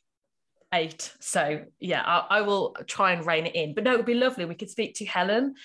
eight. 0.74 1.14
So 1.20 1.64
yeah, 1.80 2.02
I, 2.04 2.38
I, 2.38 2.42
will 2.42 2.76
try 2.86 3.14
and 3.14 3.26
rein 3.26 3.46
it 3.46 3.56
in. 3.56 3.74
But 3.74 3.84
no, 3.84 3.94
it 3.94 3.98
would 3.98 4.06
be 4.06 4.14
lovely. 4.14 4.46
We 4.46 4.56
could 4.56 4.70
speak 4.70 4.96
to 4.96 5.06
Helen, 5.06 5.56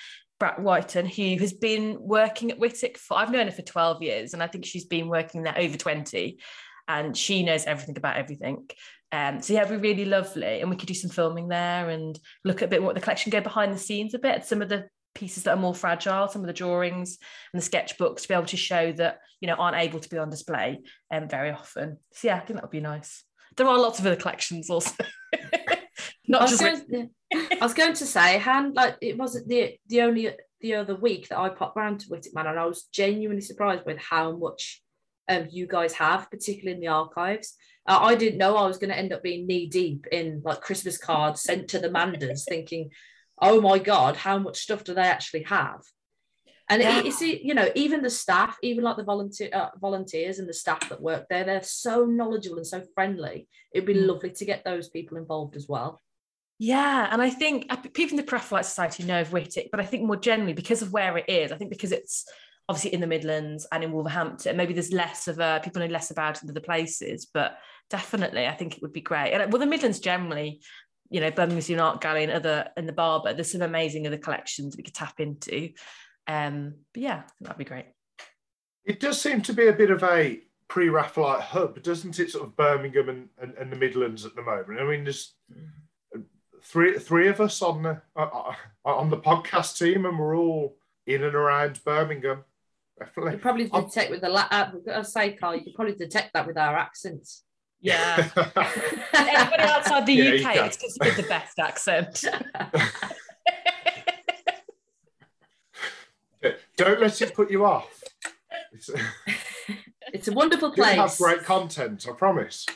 Bratt-Wyton, 0.42 1.06
who 1.06 1.40
has 1.40 1.52
been 1.52 1.98
working 2.00 2.50
at 2.50 2.58
Wightwick 2.58 2.96
for, 2.96 3.16
I've 3.16 3.30
known 3.30 3.46
her 3.46 3.52
for 3.52 3.62
12 3.62 4.02
years, 4.02 4.34
and 4.34 4.42
I 4.42 4.48
think 4.48 4.64
she's 4.64 4.86
been 4.86 5.08
working 5.08 5.42
there 5.44 5.56
over 5.56 5.76
20, 5.76 6.40
and 6.88 7.16
she 7.16 7.44
knows 7.44 7.64
everything 7.64 7.96
about 7.96 8.16
everything. 8.16 8.68
Um, 9.12 9.40
so 9.40 9.52
yeah, 9.52 9.62
it'd 9.62 9.80
be 9.80 9.88
really 9.88 10.04
lovely. 10.04 10.60
And 10.60 10.68
we 10.68 10.76
could 10.76 10.88
do 10.88 10.94
some 10.94 11.10
filming 11.10 11.46
there 11.46 11.90
and 11.90 12.18
look 12.44 12.60
at 12.60 12.66
a 12.66 12.68
bit 12.68 12.82
what 12.82 12.96
the 12.96 13.00
collection, 13.00 13.30
go 13.30 13.40
behind 13.40 13.72
the 13.72 13.78
scenes 13.78 14.14
a 14.14 14.18
bit, 14.18 14.44
some 14.44 14.62
of 14.62 14.68
the 14.68 14.88
pieces 15.14 15.44
that 15.44 15.52
are 15.52 15.60
more 15.60 15.74
fragile, 15.74 16.26
some 16.26 16.42
of 16.42 16.46
the 16.46 16.52
drawings 16.52 17.18
and 17.52 17.62
the 17.62 17.68
sketchbooks 17.68 18.22
to 18.22 18.28
be 18.28 18.34
able 18.34 18.46
to 18.46 18.56
show 18.56 18.90
that, 18.92 19.18
you 19.40 19.46
know, 19.46 19.54
aren't 19.54 19.76
able 19.76 20.00
to 20.00 20.08
be 20.08 20.18
on 20.18 20.30
display 20.30 20.80
um, 21.12 21.28
very 21.28 21.50
often. 21.50 21.98
So 22.14 22.28
yeah, 22.28 22.36
I 22.36 22.40
think 22.40 22.56
that 22.56 22.64
would 22.64 22.70
be 22.70 22.80
nice. 22.80 23.22
There 23.56 23.68
are 23.68 23.78
lots 23.78 24.00
of 24.00 24.06
other 24.06 24.16
collections 24.16 24.70
also. 24.70 25.04
Not 26.26 26.48
just 26.48 26.62
I 27.52 27.58
was 27.60 27.74
going 27.74 27.94
to 27.94 28.06
say, 28.06 28.38
hand 28.38 28.74
like 28.74 28.96
it 29.00 29.18
wasn't 29.18 29.48
the 29.48 29.76
the 29.88 30.02
only 30.02 30.30
the 30.60 30.74
other 30.74 30.94
week 30.94 31.28
that 31.28 31.38
I 31.38 31.48
popped 31.48 31.76
round 31.76 32.00
to 32.00 32.08
Wightwick 32.08 32.34
Man, 32.34 32.46
and 32.46 32.58
I 32.58 32.66
was 32.66 32.84
genuinely 32.84 33.42
surprised 33.42 33.84
with 33.86 33.98
how 33.98 34.32
much 34.36 34.82
um 35.28 35.48
you 35.50 35.66
guys 35.66 35.92
have, 35.94 36.30
particularly 36.30 36.74
in 36.74 36.80
the 36.80 36.88
archives. 36.88 37.54
Uh, 37.86 37.98
I 38.00 38.14
didn't 38.14 38.38
know 38.38 38.56
I 38.56 38.66
was 38.66 38.78
going 38.78 38.90
to 38.90 38.98
end 38.98 39.12
up 39.12 39.22
being 39.22 39.46
knee 39.46 39.66
deep 39.66 40.06
in 40.12 40.40
like 40.44 40.60
Christmas 40.60 40.98
cards 40.98 41.42
sent 41.42 41.68
to 41.68 41.78
the 41.78 41.90
Manders, 41.90 42.44
thinking, 42.48 42.90
"Oh 43.40 43.60
my 43.60 43.78
God, 43.78 44.16
how 44.16 44.38
much 44.38 44.58
stuff 44.58 44.84
do 44.84 44.94
they 44.94 45.02
actually 45.02 45.42
have?" 45.44 45.82
And 46.68 46.80
yeah. 46.80 47.00
it, 47.00 47.04
you 47.04 47.12
see, 47.12 47.40
you 47.44 47.54
know, 47.54 47.70
even 47.74 48.02
the 48.02 48.10
staff, 48.10 48.56
even 48.62 48.84
like 48.84 48.96
the 48.96 49.04
volunteer 49.04 49.50
uh, 49.52 49.68
volunteers 49.80 50.38
and 50.38 50.48
the 50.48 50.54
staff 50.54 50.88
that 50.88 51.02
work 51.02 51.26
there, 51.28 51.44
they're 51.44 51.62
so 51.62 52.06
knowledgeable 52.06 52.58
and 52.58 52.66
so 52.66 52.82
friendly. 52.94 53.48
It'd 53.74 53.86
be 53.86 53.94
mm. 53.94 54.06
lovely 54.06 54.30
to 54.30 54.44
get 54.44 54.64
those 54.64 54.88
people 54.88 55.18
involved 55.18 55.56
as 55.56 55.68
well. 55.68 56.00
Yeah, 56.64 57.08
and 57.10 57.20
I 57.20 57.28
think 57.28 57.68
people 57.92 58.12
in 58.12 58.16
the 58.18 58.22
Pre-Raphaelite 58.22 58.66
Society 58.66 59.02
know 59.02 59.22
of 59.22 59.30
Wightwick, 59.30 59.70
but 59.72 59.80
I 59.80 59.84
think 59.84 60.04
more 60.04 60.14
generally 60.14 60.52
because 60.52 60.80
of 60.80 60.92
where 60.92 61.18
it 61.18 61.28
is, 61.28 61.50
I 61.50 61.56
think 61.56 61.70
because 61.70 61.90
it's 61.90 62.24
obviously 62.68 62.94
in 62.94 63.00
the 63.00 63.08
Midlands 63.08 63.66
and 63.72 63.82
in 63.82 63.90
Wolverhampton, 63.90 64.56
maybe 64.56 64.72
there's 64.72 64.92
less 64.92 65.26
of 65.26 65.40
a 65.40 65.60
people 65.64 65.82
know 65.82 65.88
less 65.88 66.12
about 66.12 66.40
other 66.44 66.60
places, 66.60 67.26
but 67.26 67.58
definitely 67.90 68.46
I 68.46 68.52
think 68.52 68.76
it 68.76 68.82
would 68.82 68.92
be 68.92 69.00
great. 69.00 69.32
And 69.32 69.52
well, 69.52 69.58
the 69.58 69.66
Midlands 69.66 69.98
generally, 69.98 70.60
you 71.10 71.20
know, 71.20 71.32
Birmingham 71.32 71.56
Museum 71.56 71.80
Art 71.80 72.00
Gallery 72.00 72.22
and 72.22 72.32
other 72.32 72.68
and 72.76 72.88
the 72.88 72.92
Barber, 72.92 73.34
there's 73.34 73.50
some 73.50 73.62
amazing 73.62 74.06
other 74.06 74.16
collections 74.16 74.76
we 74.76 74.84
could 74.84 74.94
tap 74.94 75.18
into. 75.18 75.70
Um, 76.28 76.74
but 76.94 77.02
yeah, 77.02 77.22
that'd 77.40 77.58
be 77.58 77.64
great. 77.64 77.86
It 78.84 79.00
does 79.00 79.20
seem 79.20 79.42
to 79.42 79.52
be 79.52 79.66
a 79.66 79.72
bit 79.72 79.90
of 79.90 80.04
a 80.04 80.40
pre-Raphaelite 80.68 81.40
hub, 81.40 81.82
doesn't 81.82 82.20
it? 82.20 82.30
Sort 82.30 82.46
of 82.46 82.56
Birmingham 82.56 83.08
and, 83.08 83.28
and, 83.40 83.52
and 83.54 83.72
the 83.72 83.76
Midlands 83.76 84.24
at 84.24 84.36
the 84.36 84.42
moment. 84.42 84.78
I 84.78 84.84
mean, 84.84 85.02
there's 85.02 85.34
three 86.62 86.98
three 86.98 87.28
of 87.28 87.40
us 87.40 87.62
on 87.62 87.82
the 87.82 88.02
uh, 88.16 88.22
uh, 88.22 88.54
on 88.84 89.10
the 89.10 89.18
podcast 89.18 89.78
team, 89.78 90.06
and 90.06 90.18
we're 90.18 90.36
all 90.36 90.76
in 91.06 91.22
and 91.22 91.34
around 91.34 91.82
Birmingham. 91.84 92.44
Definitely. 92.98 93.32
You 93.32 93.38
probably 93.38 93.68
detect 93.68 94.10
with 94.10 94.20
the 94.20 94.28
la- 94.28 94.48
uh, 94.50 94.70
I 94.92 95.02
say, 95.02 95.32
Carl, 95.32 95.56
you 95.56 95.62
could 95.62 95.74
probably 95.74 95.94
detect 95.94 96.34
that 96.34 96.46
with 96.46 96.56
our 96.56 96.76
accents. 96.76 97.42
Yeah. 97.80 98.28
Anybody 99.14 99.62
outside 99.62 100.06
the 100.06 100.12
yeah, 100.12 100.48
UK, 100.48 100.56
it's 100.66 100.76
considered 100.76 101.16
the 101.16 101.28
best 101.28 101.58
accent. 101.58 102.24
Don't 106.76 107.00
let 107.00 107.20
it 107.20 107.34
put 107.34 107.50
you 107.50 107.64
off. 107.64 108.04
It's, 108.72 108.88
it's 110.12 110.28
a 110.28 110.32
wonderful 110.32 110.70
place. 110.72 110.94
have 110.96 111.16
great 111.18 111.42
content, 111.44 112.06
I 112.08 112.12
promise. 112.12 112.66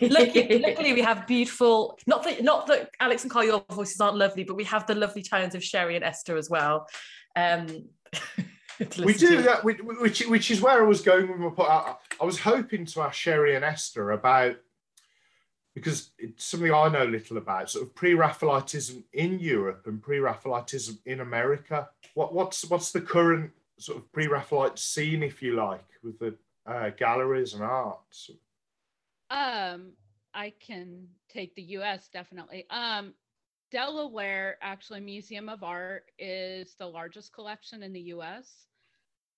Luckily, 0.00 0.58
luckily, 0.58 0.92
we 0.92 1.02
have 1.02 1.26
beautiful. 1.26 1.98
Not 2.06 2.24
that 2.24 2.42
not 2.42 2.66
that 2.66 2.90
Alex 3.00 3.22
and 3.22 3.30
Carl, 3.30 3.44
your 3.44 3.64
voices 3.70 4.00
aren't 4.00 4.16
lovely, 4.16 4.44
but 4.44 4.56
we 4.56 4.64
have 4.64 4.86
the 4.86 4.94
lovely 4.94 5.22
tones 5.22 5.54
of 5.54 5.62
Sherry 5.62 5.96
and 5.96 6.04
Esther 6.04 6.36
as 6.36 6.50
well. 6.50 6.88
Um, 7.36 7.84
we 8.98 9.14
do 9.14 9.42
that, 9.42 9.64
which 9.64 10.26
which 10.26 10.50
is 10.50 10.60
where 10.60 10.82
I 10.82 10.86
was 10.86 11.00
going 11.00 11.28
with 11.28 11.38
my 11.38 11.50
point. 11.50 11.70
I, 11.70 11.94
I 12.20 12.24
was 12.24 12.40
hoping 12.40 12.86
to 12.86 13.02
ask 13.02 13.14
Sherry 13.14 13.54
and 13.54 13.64
Esther 13.64 14.10
about 14.10 14.56
because 15.74 16.10
it's 16.18 16.44
something 16.44 16.72
I 16.72 16.88
know 16.88 17.04
little 17.04 17.38
about, 17.38 17.70
sort 17.70 17.86
of 17.86 17.94
pre-Raphaelitism 17.94 19.04
in 19.14 19.38
Europe 19.38 19.86
and 19.86 20.02
pre-Raphaelitism 20.02 20.98
in 21.06 21.20
America. 21.20 21.88
What, 22.14 22.34
what's 22.34 22.68
what's 22.68 22.92
the 22.92 23.00
current 23.00 23.52
sort 23.78 23.98
of 23.98 24.12
pre-Raphaelite 24.12 24.78
scene, 24.78 25.22
if 25.22 25.42
you 25.42 25.54
like, 25.54 25.84
with 26.02 26.18
the 26.18 26.34
uh, 26.66 26.90
galleries 26.90 27.54
and 27.54 27.62
arts? 27.62 28.30
Um, 29.32 29.94
I 30.34 30.52
can 30.64 31.08
take 31.30 31.54
the 31.54 31.62
U.S. 31.62 32.08
definitely. 32.12 32.66
Um, 32.70 33.14
Delaware, 33.70 34.58
actually, 34.60 35.00
Museum 35.00 35.48
of 35.48 35.62
Art 35.62 36.04
is 36.18 36.74
the 36.78 36.86
largest 36.86 37.32
collection 37.32 37.82
in 37.82 37.94
the 37.94 38.00
U.S. 38.00 38.66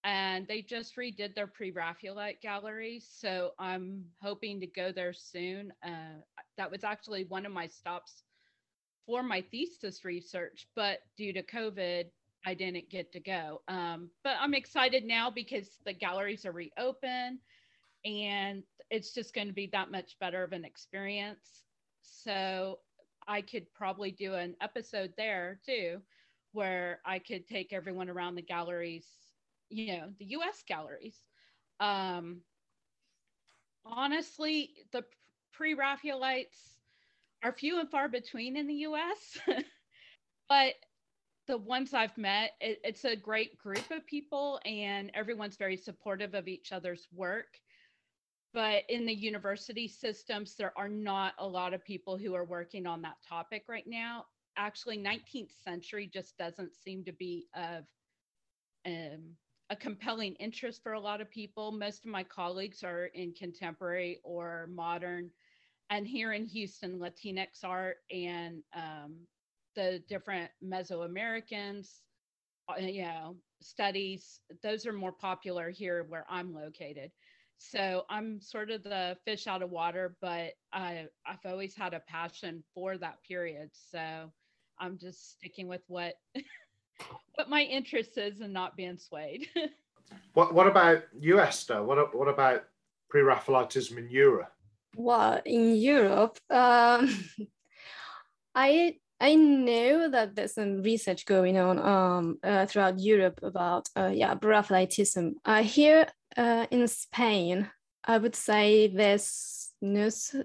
And 0.02 0.46
they 0.48 0.62
just 0.62 0.96
redid 0.96 1.34
their 1.34 1.46
pre-Raphaelite 1.46 2.42
gallery, 2.42 3.00
so 3.00 3.52
I'm 3.58 4.04
hoping 4.20 4.60
to 4.60 4.66
go 4.66 4.92
there 4.92 5.14
soon. 5.14 5.72
Uh, 5.84 6.20
that 6.58 6.70
was 6.70 6.82
actually 6.84 7.24
one 7.24 7.46
of 7.46 7.52
my 7.52 7.68
stops 7.68 8.24
for 9.06 9.22
my 9.22 9.42
thesis 9.50 10.04
research, 10.04 10.66
but 10.74 10.98
due 11.16 11.32
to 11.32 11.42
COVID, 11.42 12.06
I 12.44 12.54
didn't 12.54 12.90
get 12.90 13.12
to 13.12 13.20
go. 13.20 13.62
Um, 13.68 14.10
but 14.24 14.34
I'm 14.40 14.54
excited 14.54 15.04
now 15.04 15.30
because 15.30 15.78
the 15.86 15.94
galleries 15.94 16.44
are 16.44 16.52
reopened 16.52 17.38
and 18.04 18.62
it's 18.90 19.12
just 19.12 19.34
going 19.34 19.49
to 19.49 19.52
be 19.54 19.68
that 19.73 19.90
much 19.90 20.18
better 20.20 20.42
of 20.42 20.52
an 20.52 20.64
experience. 20.64 21.62
So 22.02 22.78
I 23.26 23.40
could 23.40 23.73
probably 23.75 24.11
do 24.11 24.34
an 24.34 24.54
episode 24.61 25.12
there 25.16 25.61
too, 25.64 26.00
where 26.52 27.00
I 27.04 27.18
could 27.18 27.46
take 27.46 27.73
everyone 27.73 28.11
around 28.11 28.34
the 28.34 28.42
galleries, 28.42 29.06
you 29.70 29.96
know, 29.96 30.11
the 30.18 30.26
US 30.26 30.62
galleries. 30.66 31.16
Um, 31.80 32.42
honestly, 33.84 34.70
the 34.92 35.04
pre 35.52 35.75
Raphaelites 35.75 36.78
are 37.42 37.52
few 37.52 37.80
and 37.80 37.90
far 37.90 38.08
between 38.08 38.56
in 38.56 38.66
the 38.66 38.87
US, 38.87 39.38
but 40.49 40.75
the 41.46 41.58
ones 41.58 41.92
I've 41.92 42.16
met, 42.16 42.52
it, 42.61 42.80
it's 42.84 43.04
a 43.04 43.16
great 43.16 43.58
group 43.58 43.90
of 43.90 44.06
people 44.06 44.61
and 44.64 45.11
everyone's 45.14 45.56
very 45.56 45.76
supportive 45.76 46.34
of 46.34 46.49
each 46.49 46.73
other's 46.73 47.06
work 47.12 47.58
but 48.54 48.84
in 48.88 49.04
the 49.04 49.14
university 49.14 49.88
systems 49.88 50.54
there 50.56 50.73
are 50.76 50.88
not 50.88 51.34
a 51.38 51.46
lot 51.46 51.75
of 51.75 51.84
people 51.84 52.16
who 52.16 52.34
are 52.34 52.44
working 52.44 52.87
on 52.87 53.02
that 53.02 53.16
topic 53.28 53.64
right 53.68 53.87
now 53.87 54.25
actually 54.56 54.96
19th 54.96 55.50
century 55.64 56.11
just 56.12 56.38
doesn't 56.38 56.75
seem 56.75 57.04
to 57.04 57.12
be 57.12 57.46
of 57.54 57.84
um, 58.87 59.20
a 59.70 59.76
compelling 59.76 60.34
interest 60.37 60.82
for 60.82 60.92
a 60.92 61.00
lot 61.00 61.20
of 61.20 61.30
people 61.30 61.73
most 61.73 62.04
of 62.04 62.11
my 62.11 62.23
colleagues 62.23 62.84
are 62.84 63.06
in 63.14 63.32
contemporary 63.32 64.20
or 64.25 64.68
modern 64.73 65.30
and 65.90 66.06
here 66.06 66.32
in 66.32 66.46
Houston, 66.46 66.99
Latinx 66.99 67.62
art 67.62 67.99
and 68.11 68.62
um, 68.75 69.16
the 69.76 70.02
different 70.08 70.50
Mesoamericans, 70.64 72.00
uh, 72.68 72.80
you 72.80 73.02
know, 73.02 73.37
studies, 73.61 74.40
those 74.62 74.87
are 74.87 74.92
more 74.92 75.12
popular 75.12 75.70
here 75.70 76.04
where 76.08 76.26
I'm 76.28 76.54
located. 76.54 77.11
So 77.58 78.04
I'm 78.11 78.40
sort 78.40 78.70
of 78.70 78.82
the 78.82 79.16
fish 79.25 79.46
out 79.46 79.62
of 79.62 79.70
water, 79.70 80.16
but 80.20 80.52
I, 80.73 81.06
I've 81.26 81.44
always 81.44 81.75
had 81.75 81.94
a 81.94 82.00
passion 82.00 82.62
for 82.75 82.99
that 82.99 83.23
period. 83.26 83.70
So 83.90 84.32
I'm 84.78 84.99
just 84.99 85.32
sticking 85.32 85.68
with 85.68 85.82
what 85.87 86.14
what 87.34 87.49
my 87.49 87.62
interest 87.62 88.18
is 88.18 88.40
and 88.40 88.52
not 88.52 88.76
being 88.76 88.99
swayed. 88.99 89.49
what 90.34 90.54
what 90.54 90.66
about 90.66 91.04
you, 91.18 91.40
Esther? 91.40 91.82
What 91.82 92.14
what 92.14 92.28
about 92.28 92.64
pre-Raphaelitism 93.08 93.96
in 93.96 94.11
Europe? 94.11 94.52
Well, 94.96 95.40
in 95.44 95.75
Europe, 95.76 96.38
um, 96.50 97.08
I 98.54 98.96
I 99.20 99.37
know 99.37 100.11
that 100.11 100.34
there's 100.34 100.54
some 100.54 100.82
research 100.82 101.25
going 101.25 101.56
on 101.56 101.78
um, 101.78 102.38
uh, 102.42 102.66
throughout 102.66 102.99
Europe 102.99 103.40
about 103.42 103.88
uh, 103.96 104.12
yeah 104.12 104.34
Raphaelitism. 104.34 105.34
Uh, 105.44 105.62
here 105.62 106.06
uh, 106.36 106.66
in 106.70 106.88
Spain, 106.88 107.70
I 108.04 108.18
would 108.18 108.36
say 108.36 108.88
there's 108.88 109.70
no 109.80 110.08
so 110.08 110.44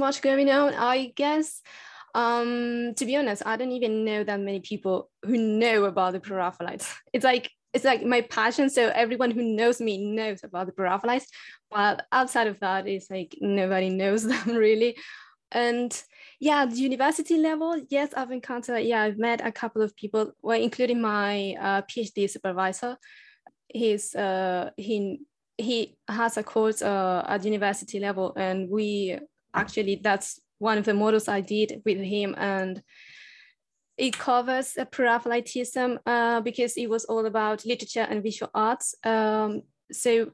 much 0.00 0.22
going 0.22 0.50
on. 0.50 0.74
I 0.74 1.12
guess 1.14 1.60
um, 2.14 2.94
to 2.94 3.04
be 3.04 3.16
honest, 3.16 3.42
I 3.44 3.56
don't 3.56 3.72
even 3.72 4.04
know 4.04 4.22
that 4.22 4.40
many 4.40 4.60
people 4.60 5.10
who 5.24 5.36
know 5.36 5.84
about 5.84 6.12
the 6.12 6.20
Pre-Raphaelites. 6.20 6.94
It's 7.12 7.24
like 7.24 7.50
it's 7.72 7.84
like 7.84 8.04
my 8.04 8.20
passion. 8.20 8.70
So 8.70 8.92
everyone 8.94 9.32
who 9.32 9.42
knows 9.42 9.80
me 9.80 9.98
knows 9.98 10.44
about 10.44 10.66
the 10.66 10.72
Pre-Raphaelites, 10.72 11.26
but 11.72 12.06
outside 12.12 12.46
of 12.46 12.60
that, 12.60 12.86
it's 12.86 13.10
like 13.10 13.36
nobody 13.40 13.90
knows 13.90 14.22
them 14.28 14.50
really. 14.50 14.96
And 15.50 15.92
yeah, 16.40 16.66
the 16.66 16.76
university 16.76 17.36
level, 17.36 17.80
yes, 17.90 18.14
I've 18.16 18.30
encountered. 18.30 18.84
Yeah, 18.84 19.02
I've 19.02 19.18
met 19.18 19.44
a 19.44 19.52
couple 19.52 19.82
of 19.82 19.96
people, 19.96 20.32
well, 20.42 20.60
including 20.60 21.00
my 21.00 21.56
uh, 21.60 21.82
PhD 21.82 22.30
supervisor. 22.30 22.96
He's 23.74 24.14
uh, 24.14 24.70
he 24.76 25.20
he 25.58 25.98
has 26.08 26.38
a 26.38 26.42
course 26.42 26.80
uh, 26.80 27.24
at 27.28 27.44
university 27.44 28.00
level, 28.00 28.32
and 28.36 28.70
we 28.70 29.18
actually 29.52 30.00
that's 30.02 30.40
one 30.58 30.78
of 30.78 30.86
the 30.86 30.94
models 30.94 31.28
I 31.28 31.40
did 31.40 31.82
with 31.84 31.98
him 31.98 32.34
and 32.38 32.82
it 33.96 34.18
covers 34.18 34.76
Pre-Raphaelitism 34.90 35.98
uh, 36.06 36.40
because 36.40 36.76
it 36.76 36.90
was 36.90 37.04
all 37.04 37.26
about 37.26 37.64
literature 37.64 38.06
and 38.08 38.22
visual 38.22 38.50
arts. 38.54 38.94
Um, 39.04 39.62
so 39.92 40.32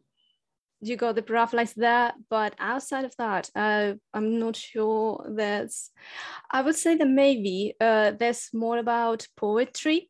you 0.80 0.96
got 0.96 1.14
the 1.14 1.22
Pre-Raphaelites 1.22 1.74
there, 1.74 2.12
but 2.30 2.54
outside 2.58 3.04
of 3.04 3.14
that, 3.18 3.50
uh, 3.54 3.94
I'm 4.14 4.38
not 4.38 4.56
sure 4.56 5.26
there's, 5.28 5.90
I 6.50 6.62
would 6.62 6.76
say 6.76 6.96
that 6.96 7.08
maybe 7.08 7.74
uh, 7.80 8.12
there's 8.12 8.48
more 8.54 8.78
about 8.78 9.26
poetry, 9.36 10.08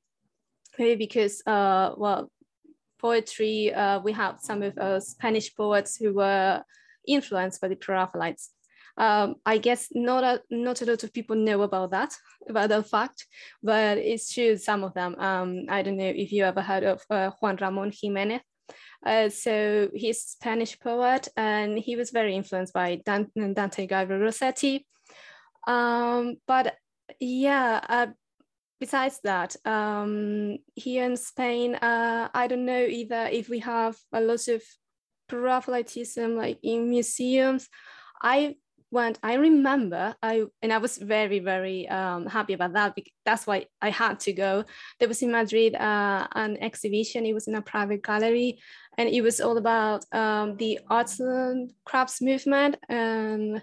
maybe 0.79 1.07
because, 1.07 1.43
uh, 1.45 1.95
well, 1.97 2.31
poetry, 3.01 3.73
uh, 3.73 4.01
we 4.01 4.13
have 4.13 4.39
some 4.41 4.63
of 4.63 4.77
uh, 4.79 5.01
Spanish 5.01 5.55
poets 5.55 5.97
who 5.97 6.15
were 6.15 6.63
influenced 7.07 7.61
by 7.61 7.69
the 7.69 7.77
Pre-Raphaelites. 7.77 8.51
Um, 8.97 9.37
I 9.47 9.59
guess 9.59 9.89
not 9.93 10.25
a, 10.25 10.43
not 10.51 10.83
a 10.83 10.85
lot 10.85 11.05
of 11.05 11.13
people 11.13 11.37
know 11.37 11.63
about 11.63 11.93
that, 11.93 12.15
about 12.49 12.69
that 12.69 12.87
fact, 12.87 13.27
but 13.63 13.99
it's 13.99 14.33
true, 14.33 14.57
some 14.57 14.85
of 14.85 14.95
them. 14.95 15.15
Um, 15.19 15.67
I 15.69 15.83
don't 15.83 15.97
know 15.97 16.13
if 16.15 16.33
you 16.33 16.45
ever 16.45 16.61
heard 16.61 16.85
of 16.85 17.03
uh, 17.11 17.31
Juan 17.41 17.57
Ramon 17.57 17.93
Jimenez. 17.99 18.43
Uh, 19.05 19.31
so 19.31 19.89
he's 19.95 20.19
a 20.19 20.29
Spanish 20.29 20.79
poet 20.79 21.27
and 21.37 21.79
he 21.79 21.97
was 21.97 22.11
very 22.11 22.37
influenced 22.37 22.75
by 22.75 23.01
Dante, 23.05 23.55
Dante 23.55 23.87
Gabriel 23.87 24.21
Rossetti. 24.21 24.87
Um, 25.67 26.37
but 26.47 26.75
yeah, 27.19 27.81
uh, 27.89 28.07
besides 28.81 29.21
that, 29.25 29.55
um, 29.65 30.59
here 30.75 31.05
in 31.05 31.17
Spain, 31.17 31.77
uh, 31.77 32.29
I 32.35 32.47
don't 32.47 32.65
know 32.65 32.85
either 32.85 33.29
if 33.31 33.49
we 33.49 33.61
have 33.61 33.97
a 34.13 34.21
lot 34.21 34.49
of 34.49 34.63
Raphaelitism 35.31 36.37
like 36.37 36.59
in 36.63 36.91
museums. 36.91 37.69
I 38.21 38.57
went 38.91 39.19
i 39.23 39.35
remember 39.35 40.15
i 40.23 40.43
and 40.63 40.73
i 40.73 40.79
was 40.79 40.99
very 40.99 41.39
very 41.39 41.89
um, 41.89 42.27
happy 42.27 42.55
about 42.55 42.73
that 42.73 42.95
because 42.95 43.13
that's 43.25 43.47
why 43.47 43.65
i 43.81 43.91
had 43.91 44.19
to 44.19 44.33
go 44.33 44.65
there 44.99 45.09
was 45.09 45.23
in 45.23 45.31
madrid 45.31 45.75
uh, 45.75 46.27
an 46.35 46.57
exhibition 46.61 47.25
it 47.25 47.33
was 47.33 47.47
in 47.47 47.55
a 47.55 47.63
private 47.63 48.03
gallery 48.03 48.59
and 48.99 49.09
it 49.09 49.23
was 49.23 49.41
all 49.41 49.57
about 49.57 50.05
um, 50.13 50.57
the 50.57 50.81
arts 50.89 51.21
and 51.21 51.71
crafts 51.85 52.21
movement 52.21 52.77
and 52.89 53.63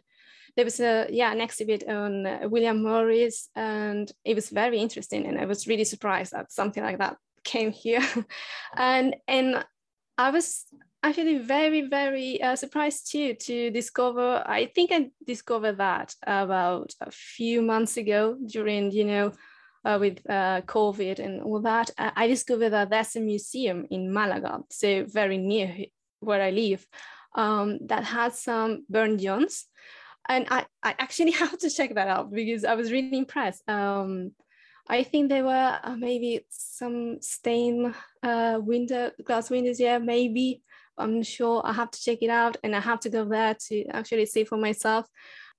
there 0.58 0.66
was 0.66 0.80
a 0.80 1.08
yeah 1.10 1.32
an 1.32 1.40
exhibit 1.40 1.88
on 1.88 2.26
uh, 2.26 2.40
william 2.44 2.84
morris 2.84 3.50
and 3.56 4.12
it 4.26 4.34
was 4.36 4.50
very 4.50 4.80
interesting 4.80 5.26
and 5.28 5.40
i 5.40 5.46
was 5.46 5.68
really 5.68 5.86
surprised 5.86 6.34
that 6.34 6.52
something 6.52 6.84
like 6.84 6.98
that 6.98 7.16
came 7.44 7.72
here. 7.72 8.04
And 8.76 9.16
and 9.28 9.66
i 10.18 10.30
was 10.32 10.66
actually 11.04 11.38
very 11.38 11.82
very 11.88 12.42
uh, 12.42 12.56
surprised 12.56 13.12
too 13.12 13.36
to 13.36 13.72
discover 13.72 14.44
i 14.46 14.66
think 14.76 14.92
i 14.92 15.10
discovered 15.26 15.78
that 15.78 16.14
about 16.24 16.92
a 17.02 17.12
few 17.12 17.62
months 17.62 17.98
ago 17.98 18.36
during 18.46 18.92
you 18.92 19.06
know 19.06 19.32
uh, 19.86 19.98
with 20.00 20.20
uh, 20.30 20.60
covid 20.62 21.20
and 21.20 21.42
all 21.44 21.62
that. 21.62 21.92
I 21.98 22.28
discovered 22.28 22.72
that 22.72 22.90
there's 22.90 23.16
a 23.16 23.22
museum 23.22 23.86
in 23.90 24.12
malaga 24.12 24.60
so 24.70 25.06
very 25.06 25.38
near 25.38 25.70
where 26.20 26.42
i 26.42 26.50
live 26.50 26.86
um, 27.36 27.78
that 27.88 28.04
has 28.04 28.40
some 28.40 28.86
burne 28.90 29.18
jones 29.18 29.68
and 30.30 30.46
I, 30.50 30.66
I 30.84 30.96
actually 31.00 31.32
have 31.44 31.58
to 31.60 31.70
check 31.70 31.96
that 31.96 32.08
out 32.08 32.32
because 32.32 32.66
i 32.66 32.76
was 32.76 32.92
really 32.92 33.18
impressed 33.18 33.68
um, 33.70 34.32
I 34.90 35.04
think 35.04 35.30
there 35.30 35.44
were 35.44 35.80
uh, 35.84 35.96
maybe 35.98 36.46
some 36.50 37.18
stained 37.22 37.94
uh, 38.24 38.60
window 38.62 39.12
glass 39.24 39.50
windows, 39.50 39.80
yeah, 39.80 39.98
maybe 39.98 40.62
I'm 40.98 41.24
sure 41.24 41.62
I 41.66 41.74
have 41.74 41.92
to 41.92 42.02
check 42.02 42.20
it 42.22 42.30
out 42.30 42.58
and 42.64 42.76
I 42.76 42.80
have 42.80 43.00
to 43.02 43.10
go 43.10 43.26
there 43.26 43.56
to 43.68 43.86
actually 43.88 44.26
see 44.26 44.46
for 44.46 44.58
myself. 44.58 45.06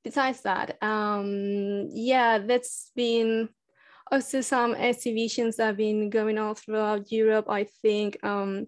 Besides 0.03 0.41
that, 0.43 0.83
um, 0.83 1.89
yeah, 1.91 2.39
that's 2.39 2.91
been 2.97 3.49
also 4.11 4.41
some 4.41 4.75
exhibitions 4.75 5.57
that 5.57 5.67
have 5.67 5.77
been 5.77 6.09
going 6.09 6.39
on 6.39 6.55
throughout 6.55 7.13
Europe. 7.13 7.47
I 7.49 7.65
think 7.83 8.17
um, 8.25 8.67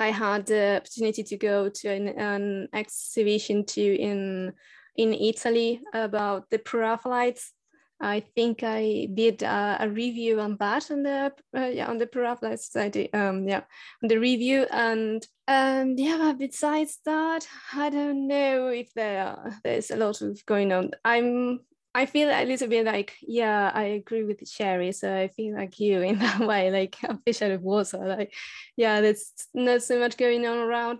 I 0.00 0.08
had 0.08 0.46
the 0.46 0.78
opportunity 0.78 1.22
to 1.22 1.36
go 1.36 1.68
to 1.68 1.88
an, 1.88 2.08
an 2.08 2.68
exhibition 2.72 3.64
too 3.64 3.96
in 3.98 4.52
in 4.96 5.12
Italy 5.12 5.80
about 5.92 6.50
the 6.50 6.58
Pre-Raphaelites 6.58 7.52
I 8.00 8.20
think 8.20 8.62
I 8.62 9.08
did 9.12 9.42
a, 9.42 9.78
a 9.80 9.88
review 9.88 10.40
on 10.40 10.56
that 10.58 10.90
on 10.90 11.04
the 11.04 11.32
uh, 11.56 11.66
yeah, 11.66 11.86
on 11.86 11.98
the 11.98 12.06
Pre-Raphaelite 12.06 12.60
Society 12.60 13.12
um 13.12 13.48
yeah 13.48 13.62
on 14.02 14.08
the 14.08 14.18
review. 14.18 14.66
And 14.70 15.26
and 15.46 15.98
yeah 15.98 16.34
besides 16.36 16.98
that 17.06 17.46
I 17.72 17.90
don't 17.90 18.26
know 18.26 18.68
if 18.68 18.92
there 18.94 19.58
there's 19.62 19.90
a 19.90 19.96
lot 19.96 20.20
of 20.22 20.44
going 20.46 20.72
on. 20.72 20.90
I'm 21.04 21.60
I 21.94 22.06
feel 22.06 22.28
a 22.28 22.44
little 22.44 22.68
bit 22.68 22.84
like 22.84 23.14
yeah 23.22 23.70
I 23.72 23.84
agree 23.84 24.24
with 24.24 24.46
Sherry. 24.48 24.92
So 24.92 25.14
I 25.14 25.28
feel 25.28 25.54
like 25.54 25.78
you 25.78 26.02
in 26.02 26.18
that 26.24 26.40
way 26.40 26.70
like 26.70 26.96
a 27.04 27.16
fish 27.24 27.42
out 27.42 27.52
of 27.52 27.62
water 27.62 27.98
like 27.98 28.34
yeah 28.76 29.00
there's 29.00 29.32
not 29.54 29.82
so 29.82 29.98
much 29.98 30.16
going 30.16 30.46
on 30.46 30.58
around. 30.58 30.98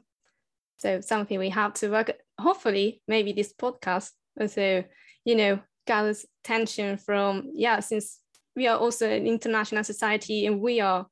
So 0.78 1.00
something 1.00 1.38
we 1.38 1.50
have 1.50 1.74
to 1.74 1.90
work 1.90 2.12
hopefully 2.40 3.02
maybe 3.06 3.32
this 3.32 3.52
podcast 3.52 4.10
also 4.40 4.84
you 5.24 5.36
know 5.36 5.60
gathers 5.86 6.26
tension 6.42 6.96
from 6.96 7.50
yeah 7.54 7.80
since 7.80 8.20
we 8.56 8.66
are 8.66 8.78
also 8.78 9.08
an 9.08 9.26
international 9.26 9.84
society 9.84 10.46
and 10.46 10.60
we 10.60 10.80
are 10.80 11.06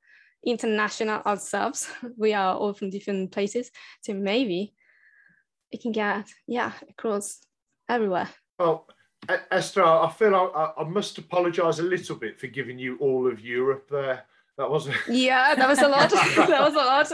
international 0.45 1.23
ourselves 1.23 1.89
we 2.17 2.33
are 2.33 2.55
all 2.57 2.75
from 2.75 2.91
different 2.91 3.33
places. 3.33 3.71
So 4.03 4.15
maybe 4.15 4.75
it 5.71 5.81
can 5.83 5.93
get 5.93 6.29
yeah 6.47 6.73
across 6.89 7.41
everywhere. 7.89 8.29
Well 8.59 8.87
esther 9.53 9.85
i 9.85 10.11
feel 10.11 10.35
i, 10.35 10.73
I 10.77 10.83
must 10.83 11.17
apologize 11.17 11.79
a 11.79 11.85
little 11.85 12.17
bit 12.17 12.41
for 12.41 12.49
giving 12.49 12.77
you 12.77 12.97
all 12.97 13.31
of 13.31 13.39
europe 13.39 13.89
there 13.89 14.25
that 14.59 14.71
was 14.71 14.89
yeah 15.09 15.55
that 15.55 15.69
was 15.69 15.81
a 15.81 15.89
lot 15.89 16.11
that 16.11 16.61
was 16.61 16.75
a 16.75 16.77
lot 16.77 17.11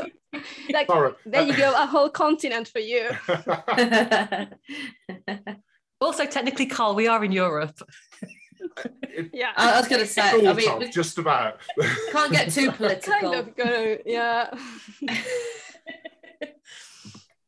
like 0.72 0.86
Sorry. 0.86 1.12
there 1.24 1.42
you 1.42 1.56
go 1.56 1.72
a 1.72 1.86
whole 1.86 2.10
continent 2.10 2.68
for 2.68 2.80
you 2.80 3.08
Also, 6.00 6.26
technically, 6.26 6.66
Carl, 6.66 6.94
we 6.94 7.08
are 7.08 7.24
in 7.24 7.32
Europe. 7.32 7.76
yeah, 9.32 9.50
I 9.56 9.78
was 9.78 9.88
going 9.88 10.00
to 10.00 10.06
say. 10.06 10.46
I 10.46 10.52
mean, 10.52 10.82
of, 10.82 10.90
just 10.92 11.18
about. 11.18 11.58
Can't 12.12 12.30
get 12.30 12.52
too 12.52 12.70
political. 12.70 13.20
kind 13.20 13.34
of 13.34 13.56
go, 13.56 13.98
yeah. 14.06 14.48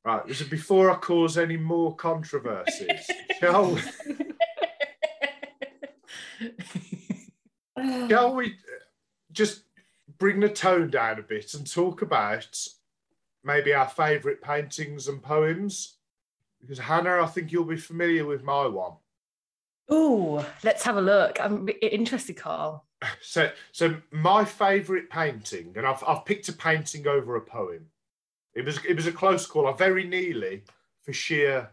right. 0.04 0.26
This 0.26 0.40
is 0.40 0.48
before 0.48 0.90
I 0.90 0.96
cause 0.96 1.38
any 1.38 1.56
more 1.56 1.94
controversies. 1.94 3.08
shall 3.38 3.70
we? 3.70 3.80
shall 8.08 8.34
we 8.34 8.46
uh, 8.46 8.50
just 9.30 9.62
bring 10.20 10.38
the 10.38 10.48
tone 10.48 10.90
down 10.90 11.18
a 11.18 11.22
bit 11.22 11.54
and 11.54 11.68
talk 11.68 12.02
about 12.02 12.56
maybe 13.42 13.74
our 13.74 13.88
favourite 13.88 14.40
paintings 14.40 15.08
and 15.08 15.20
poems? 15.20 15.96
because 16.60 16.78
Hannah, 16.78 17.22
I 17.22 17.26
think 17.26 17.50
you'll 17.50 17.64
be 17.64 17.76
familiar 17.76 18.24
with 18.24 18.42
my 18.42 18.66
one. 18.66 18.92
Oh, 19.88 20.46
let's 20.62 20.84
have 20.84 20.96
a 20.96 21.00
look. 21.00 21.40
I'm 21.40 21.68
interested, 21.80 22.34
Carl. 22.34 22.84
So, 23.22 23.50
so 23.72 23.96
my 24.10 24.44
favourite 24.44 25.08
painting, 25.08 25.72
and 25.74 25.86
I've, 25.86 26.04
I've 26.06 26.26
picked 26.26 26.50
a 26.50 26.52
painting 26.52 27.06
over 27.06 27.36
a 27.36 27.40
poem. 27.40 27.86
It 28.54 28.66
was 28.66 28.78
it 28.84 28.94
was 28.94 29.06
a 29.06 29.12
close 29.12 29.46
call. 29.46 29.66
I 29.66 29.72
very 29.72 30.04
nearly, 30.04 30.64
for 31.02 31.14
sheer 31.14 31.70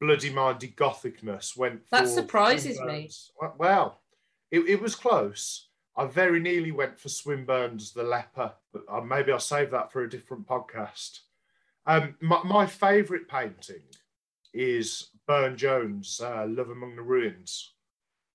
bloody 0.00 0.30
minded 0.30 0.74
gothicness, 0.74 1.56
went. 1.56 1.88
That 1.90 2.08
surprises 2.08 2.80
me. 2.80 3.10
Well, 3.58 4.00
it, 4.50 4.68
it 4.68 4.82
was 4.82 4.96
close. 4.96 5.68
I 5.96 6.06
very 6.06 6.40
nearly 6.40 6.72
went 6.72 6.98
for 6.98 7.08
Swinburne's 7.08 7.92
The 7.92 8.02
Leper, 8.02 8.52
but 8.72 8.82
uh, 8.88 9.00
maybe 9.00 9.30
I'll 9.30 9.38
save 9.38 9.70
that 9.72 9.92
for 9.92 10.02
a 10.02 10.10
different 10.10 10.46
podcast. 10.46 11.20
Um, 11.86 12.14
my, 12.20 12.42
my 12.44 12.66
favourite 12.66 13.28
painting 13.28 13.82
is 14.54 15.08
Burne 15.26 15.56
Jones' 15.56 16.20
uh, 16.22 16.46
Love 16.48 16.70
Among 16.70 16.96
the 16.96 17.02
Ruins, 17.02 17.74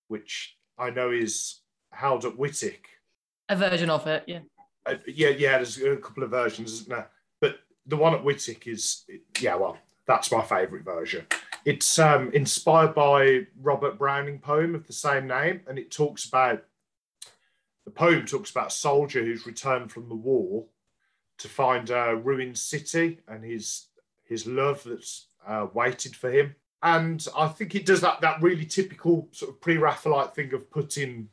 which 0.07 0.57
I 0.77 0.89
know 0.89 1.11
is 1.11 1.61
held 1.91 2.25
at 2.25 2.33
Wightwick. 2.33 2.85
A 3.49 3.55
version 3.55 3.89
of 3.89 4.05
it, 4.05 4.23
yeah. 4.27 4.39
Uh, 4.85 4.95
yeah, 5.07 5.29
yeah, 5.29 5.57
there's 5.57 5.81
a 5.81 5.97
couple 5.97 6.23
of 6.23 6.29
versions, 6.29 6.73
isn't 6.73 6.89
there? 6.89 7.09
But 7.41 7.59
the 7.85 7.97
one 7.97 8.13
at 8.13 8.23
Wightwick 8.23 8.67
is, 8.67 9.03
yeah, 9.39 9.55
well, 9.55 9.77
that's 10.05 10.31
my 10.31 10.43
favourite 10.43 10.85
version. 10.85 11.25
It's 11.65 11.97
um, 11.97 12.31
inspired 12.33 12.93
by 12.93 13.47
Robert 13.61 13.97
Browning 13.97 14.39
poem 14.39 14.75
of 14.75 14.85
the 14.85 14.93
same 14.93 15.27
name, 15.27 15.61
and 15.67 15.79
it 15.79 15.91
talks 15.91 16.25
about 16.25 16.63
the 17.87 17.91
poem 17.91 18.25
talks 18.25 18.51
about 18.51 18.67
a 18.67 18.71
soldier 18.71 19.23
who's 19.23 19.47
returned 19.47 19.89
from 19.93 20.09
the 20.09 20.15
war 20.15 20.65
to 21.37 21.47
find 21.47 21.89
a 21.89 22.17
ruined 22.21 22.57
city 22.57 23.21
and 23.29 23.45
his 23.45 23.85
his 24.25 24.45
love 24.45 24.83
that's 24.83 25.27
uh, 25.47 25.67
waited 25.73 26.13
for 26.13 26.29
him. 26.29 26.53
And 26.83 27.25
I 27.33 27.47
think 27.47 27.75
it 27.75 27.85
does 27.85 28.01
that 28.01 28.19
that 28.19 28.41
really 28.41 28.65
typical 28.65 29.29
sort 29.31 29.51
of 29.51 29.61
pre-Raphaelite 29.61 30.35
thing 30.35 30.53
of 30.53 30.69
putting 30.69 31.29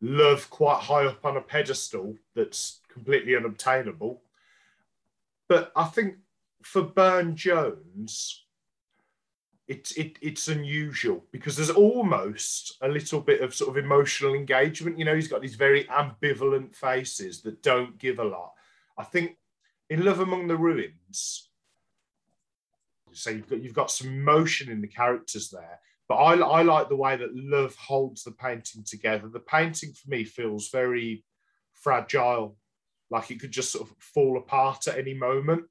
love 0.00 0.48
quite 0.50 0.78
high 0.78 1.04
up 1.04 1.24
on 1.26 1.36
a 1.36 1.40
pedestal 1.40 2.14
that's 2.32 2.78
completely 2.88 3.34
unobtainable. 3.34 4.22
But 5.48 5.72
I 5.74 5.86
think 5.86 6.14
for 6.62 6.82
Burne 6.82 7.34
Jones, 7.34 8.44
it, 9.68 9.92
it, 9.98 10.18
it's 10.22 10.48
unusual 10.48 11.22
because 11.30 11.54
there's 11.54 11.70
almost 11.70 12.78
a 12.80 12.88
little 12.88 13.20
bit 13.20 13.42
of 13.42 13.54
sort 13.54 13.68
of 13.68 13.76
emotional 13.76 14.34
engagement. 14.34 14.98
You 14.98 15.04
know, 15.04 15.14
he's 15.14 15.28
got 15.28 15.42
these 15.42 15.56
very 15.56 15.84
ambivalent 15.84 16.74
faces 16.74 17.42
that 17.42 17.62
don't 17.62 17.98
give 17.98 18.18
a 18.18 18.24
lot. 18.24 18.52
I 18.96 19.04
think 19.04 19.36
in 19.90 20.04
Love 20.04 20.20
Among 20.20 20.48
the 20.48 20.56
Ruins, 20.56 21.50
so 23.12 23.30
you've 23.30 23.48
got 23.48 23.62
you've 23.62 23.74
got 23.74 23.90
some 23.90 24.24
motion 24.24 24.70
in 24.70 24.80
the 24.80 24.88
characters 24.88 25.50
there, 25.50 25.80
but 26.08 26.16
I, 26.16 26.34
I 26.34 26.62
like 26.62 26.88
the 26.88 26.96
way 26.96 27.16
that 27.16 27.36
love 27.36 27.74
holds 27.76 28.24
the 28.24 28.32
painting 28.32 28.84
together. 28.84 29.28
The 29.28 29.40
painting 29.40 29.92
for 29.92 30.08
me 30.08 30.24
feels 30.24 30.70
very 30.70 31.24
fragile, 31.74 32.56
like 33.10 33.30
it 33.30 33.40
could 33.40 33.50
just 33.50 33.72
sort 33.72 33.88
of 33.88 33.94
fall 33.98 34.38
apart 34.38 34.88
at 34.88 34.98
any 34.98 35.12
moment. 35.12 35.64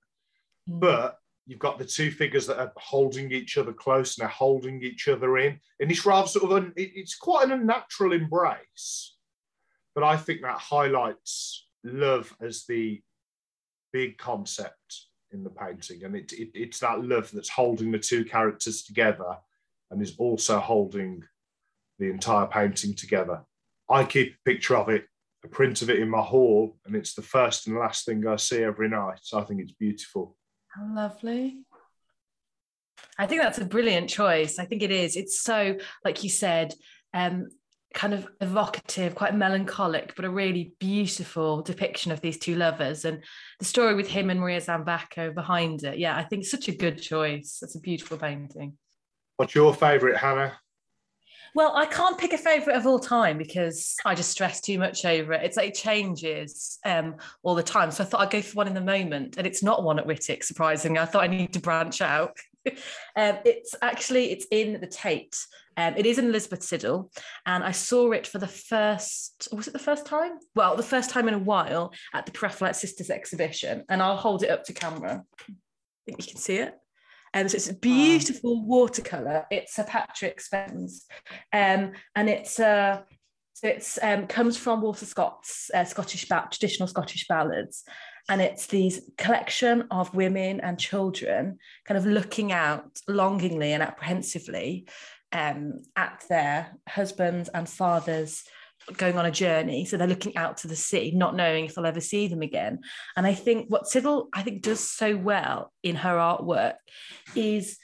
Mm. 0.69 0.79
But 0.81 1.19
you've 1.47 1.60
got 1.60 1.79
the 1.79 1.86
two 1.86 2.12
figures 2.12 2.45
that 2.45 2.60
are 2.60 2.73
holding 2.75 3.31
each 3.31 3.57
other 3.57 3.73
close 3.73 4.17
and 4.17 4.23
they're 4.23 4.29
holding 4.29 4.83
each 4.83 5.07
other 5.07 5.38
in. 5.38 5.60
And 5.79 5.89
it's 5.89 6.05
rather 6.05 6.27
sort 6.27 6.51
of, 6.51 6.57
an, 6.57 6.73
it's 6.75 7.15
quite 7.15 7.45
an 7.45 7.53
unnatural 7.53 8.12
embrace. 8.12 9.15
But 9.95 10.03
I 10.03 10.17
think 10.17 10.41
that 10.41 10.60
highlights 10.60 11.65
love 11.83 12.36
as 12.41 12.65
the 12.65 13.01
big 13.93 14.17
concept 14.17 15.05
in 15.31 15.43
the 15.43 15.49
painting. 15.49 16.03
And 16.03 16.15
it, 16.15 16.33
it, 16.33 16.49
it's 16.53 16.79
that 16.81 17.03
love 17.03 17.31
that's 17.31 17.49
holding 17.49 17.91
the 17.91 17.99
two 17.99 18.25
characters 18.25 18.83
together 18.83 19.38
and 19.89 20.01
is 20.01 20.15
also 20.17 20.60
holding 20.60 21.23
the 21.97 22.10
entire 22.10 22.45
painting 22.45 22.93
together. 22.93 23.41
I 23.89 24.03
keep 24.03 24.33
a 24.33 24.49
picture 24.49 24.75
of 24.75 24.89
it, 24.89 25.05
a 25.45 25.47
print 25.47 25.81
of 25.81 25.89
it 25.89 25.99
in 25.99 26.10
my 26.10 26.21
hall, 26.21 26.77
and 26.86 26.93
it's 26.93 27.13
the 27.13 27.21
first 27.21 27.67
and 27.67 27.77
last 27.77 28.05
thing 28.05 28.27
I 28.27 28.36
see 28.36 28.63
every 28.63 28.89
night. 28.89 29.19
So 29.21 29.39
I 29.39 29.43
think 29.45 29.62
it's 29.62 29.71
beautiful. 29.71 30.36
Lovely. 30.82 31.60
I 33.18 33.26
think 33.26 33.42
that's 33.42 33.58
a 33.58 33.66
brilliant 33.66 34.10
choice. 34.10 34.60
I 34.60 34.66
think 34.66 34.84
it 34.84 34.92
is. 34.92 35.16
It's 35.16 35.42
so, 35.42 35.78
like 36.06 36.24
you 36.24 36.30
said, 36.30 36.74
um, 37.13 37.50
kind 37.94 38.13
of 38.13 38.28
evocative, 38.42 39.16
quite 39.16 39.36
melancholic, 39.36 40.16
but 40.16 40.26
a 40.26 40.30
really 40.30 40.74
beautiful 40.80 41.62
depiction 41.63 42.12
of 42.12 42.22
these 42.22 42.38
two 42.38 42.56
lovers 42.56 43.06
and 43.06 43.24
the 43.60 43.66
story 43.66 43.96
with 43.96 44.08
him 44.08 44.30
and 44.30 44.40
Maria 44.40 44.62
Zambaco 44.62 45.34
behind 45.34 45.84
it. 45.84 45.98
Yeah, 45.98 46.16
I 46.16 46.24
think 46.24 46.46
such 46.46 46.68
a 46.68 46.76
good 46.76 47.02
choice. 47.02 47.58
That's 47.60 47.76
a 47.76 47.80
beautiful 47.80 48.18
painting. 48.18 48.78
What's 49.38 49.56
your 49.56 49.74
favourite, 49.74 50.18
Hannah? 50.18 50.60
Well, 51.58 51.76
I 51.76 51.88
can't 51.88 52.20
pick 52.20 52.34
a 52.34 52.38
favourite 52.38 52.78
of 52.78 52.86
all 52.86 53.00
time 53.00 53.39
because 53.39 53.96
I 54.06 54.13
just 54.13 54.30
stress 54.30 54.62
too 54.62 54.78
much 54.78 55.04
over 55.06 55.34
it. 55.34 55.41
It's 55.43 55.58
like 55.58 55.70
it 55.70 55.74
changes 55.74 56.78
um, 56.86 57.15
all 57.41 57.56
the 57.56 57.63
time. 57.63 57.89
So 57.89 58.04
I 58.04 58.06
thought 58.06 58.22
I'd 58.22 58.30
go 58.30 58.43
for 58.43 58.58
one 58.58 58.67
in 58.67 58.76
the 58.76 58.82
moment, 58.82 59.38
and 59.39 59.48
it's 59.48 59.63
not 59.63 59.82
one 59.82 59.98
at 59.98 60.06
Wightwick. 60.06 60.43
Surprisingly, 60.43 61.00
I 61.00 61.06
thought 61.06 61.24
I 61.24 61.28
need 61.28 61.54
to 61.54 61.60
branch 61.60 62.00
out. 62.00 62.38
um, 62.67 63.39
it's 63.43 63.74
actually 63.82 64.30
it's 64.34 64.46
in 64.52 64.80
the 64.80 64.86
Tate. 64.86 65.36
Um, 65.78 65.96
it 65.98 66.06
is 66.06 66.20
in 66.20 66.26
Elizabeth 66.26 66.60
Siddal, 66.60 67.10
and 67.48 67.63
I 67.63 67.72
saw 67.72 68.12
it 68.12 68.28
for 68.28 68.38
the 68.38 68.48
first. 68.48 69.48
Was 69.52 69.67
it 69.67 69.74
the 69.74 69.80
first 69.80 70.06
time? 70.06 70.34
Well, 70.54 70.76
the 70.76 70.84
first 70.84 71.10
time 71.10 71.28
in 71.28 71.34
a 71.34 71.39
while 71.39 71.91
at 72.13 72.28
the 72.28 72.34
Pre-Raphaelite 72.34 72.76
Sisters 72.76 73.10
exhibition, 73.10 73.84
and 73.89 74.04
I'll 74.04 74.15
hold 74.15 74.43
it 74.43 74.52
up 74.52 74.63
to 74.65 74.74
camera. 74.74 75.24
I 75.39 75.54
think 76.06 76.24
you 76.24 76.34
can 76.34 76.39
see 76.39 76.58
it. 76.58 76.76
Um, 77.38 77.47
so 77.47 77.56
it's 77.56 77.69
a 77.69 77.76
beautiful 77.76 78.65
watercolor. 78.65 79.45
It's 79.52 79.78
a 79.78 79.84
Patrick 79.84 80.41
Spens, 80.41 81.06
um, 81.54 81.91
and 82.15 82.30
it's 82.30 82.60
uh, 82.60 83.02
it's 83.62 84.00
um, 84.02 84.26
comes 84.26 84.58
from 84.58 84.82
Walter 84.82 85.06
Scott's 85.06 85.69
uh, 85.71 85.84
Scottish 85.84 86.28
ba- 86.28 86.47
traditional 86.50 86.88
Scottish 86.88 87.28
ballads, 87.28 87.84
and 88.28 88.41
it's 88.41 88.65
these 88.65 89.12
collection 89.19 89.84
of 89.91 90.15
women 90.15 90.62
and 90.62 90.80
children 90.80 91.60
kind 91.86 91.97
of 92.00 92.08
looking 92.08 92.52
out 92.52 93.00
longingly 93.08 93.73
and 93.73 93.84
apprehensively 93.84 94.88
um, 95.32 95.73
at 95.95 96.23
their 96.30 96.76
husbands 96.89 97.50
and 97.50 97.69
fathers 97.69 98.45
going 98.95 99.17
on 99.17 99.26
a 99.26 99.32
journey. 99.32 99.86
So 99.86 99.97
they're 99.97 100.08
looking 100.08 100.38
out 100.38 100.58
to 100.58 100.67
the 100.67 100.76
sea, 100.76 101.12
not 101.13 101.36
knowing 101.36 101.65
if 101.65 101.76
they'll 101.76 101.86
ever 101.86 102.00
see 102.00 102.28
them 102.28 102.41
again. 102.41 102.80
And 103.15 103.28
I 103.28 103.34
think 103.34 103.67
what 103.69 103.84
Siddal, 103.84 104.28
I 104.34 104.43
think, 104.43 104.62
does 104.62 104.80
so 104.80 105.17
well 105.17 105.73
in 105.84 105.95
her 105.97 106.15
artwork 106.15 106.76
is 107.36 107.78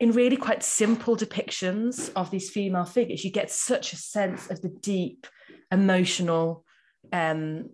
in 0.00 0.12
really 0.12 0.36
quite 0.36 0.62
simple 0.62 1.16
depictions 1.16 2.10
of 2.16 2.30
these 2.30 2.50
female 2.50 2.84
figures, 2.84 3.24
you 3.24 3.30
get 3.30 3.50
such 3.50 3.92
a 3.92 3.96
sense 3.96 4.50
of 4.50 4.60
the 4.60 4.68
deep 4.68 5.26
emotional 5.70 6.64
um, 7.12 7.70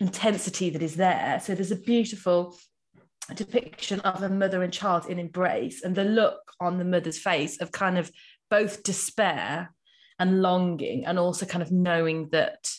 intensity 0.00 0.70
that 0.70 0.82
is 0.82 0.96
there. 0.96 1.40
So 1.42 1.54
there's 1.54 1.70
a 1.70 1.76
beautiful 1.76 2.58
depiction 3.34 4.00
of 4.00 4.22
a 4.22 4.28
mother 4.28 4.62
and 4.62 4.72
child 4.72 5.06
in 5.06 5.18
embrace, 5.18 5.82
and 5.82 5.94
the 5.94 6.04
look 6.04 6.40
on 6.60 6.78
the 6.78 6.84
mother's 6.84 7.18
face 7.18 7.60
of 7.60 7.70
kind 7.70 7.96
of 7.96 8.10
both 8.50 8.82
despair 8.82 9.72
and 10.20 10.42
longing 10.42 11.06
and 11.06 11.18
also 11.18 11.46
kind 11.46 11.62
of 11.62 11.72
knowing 11.72 12.28
that 12.28 12.70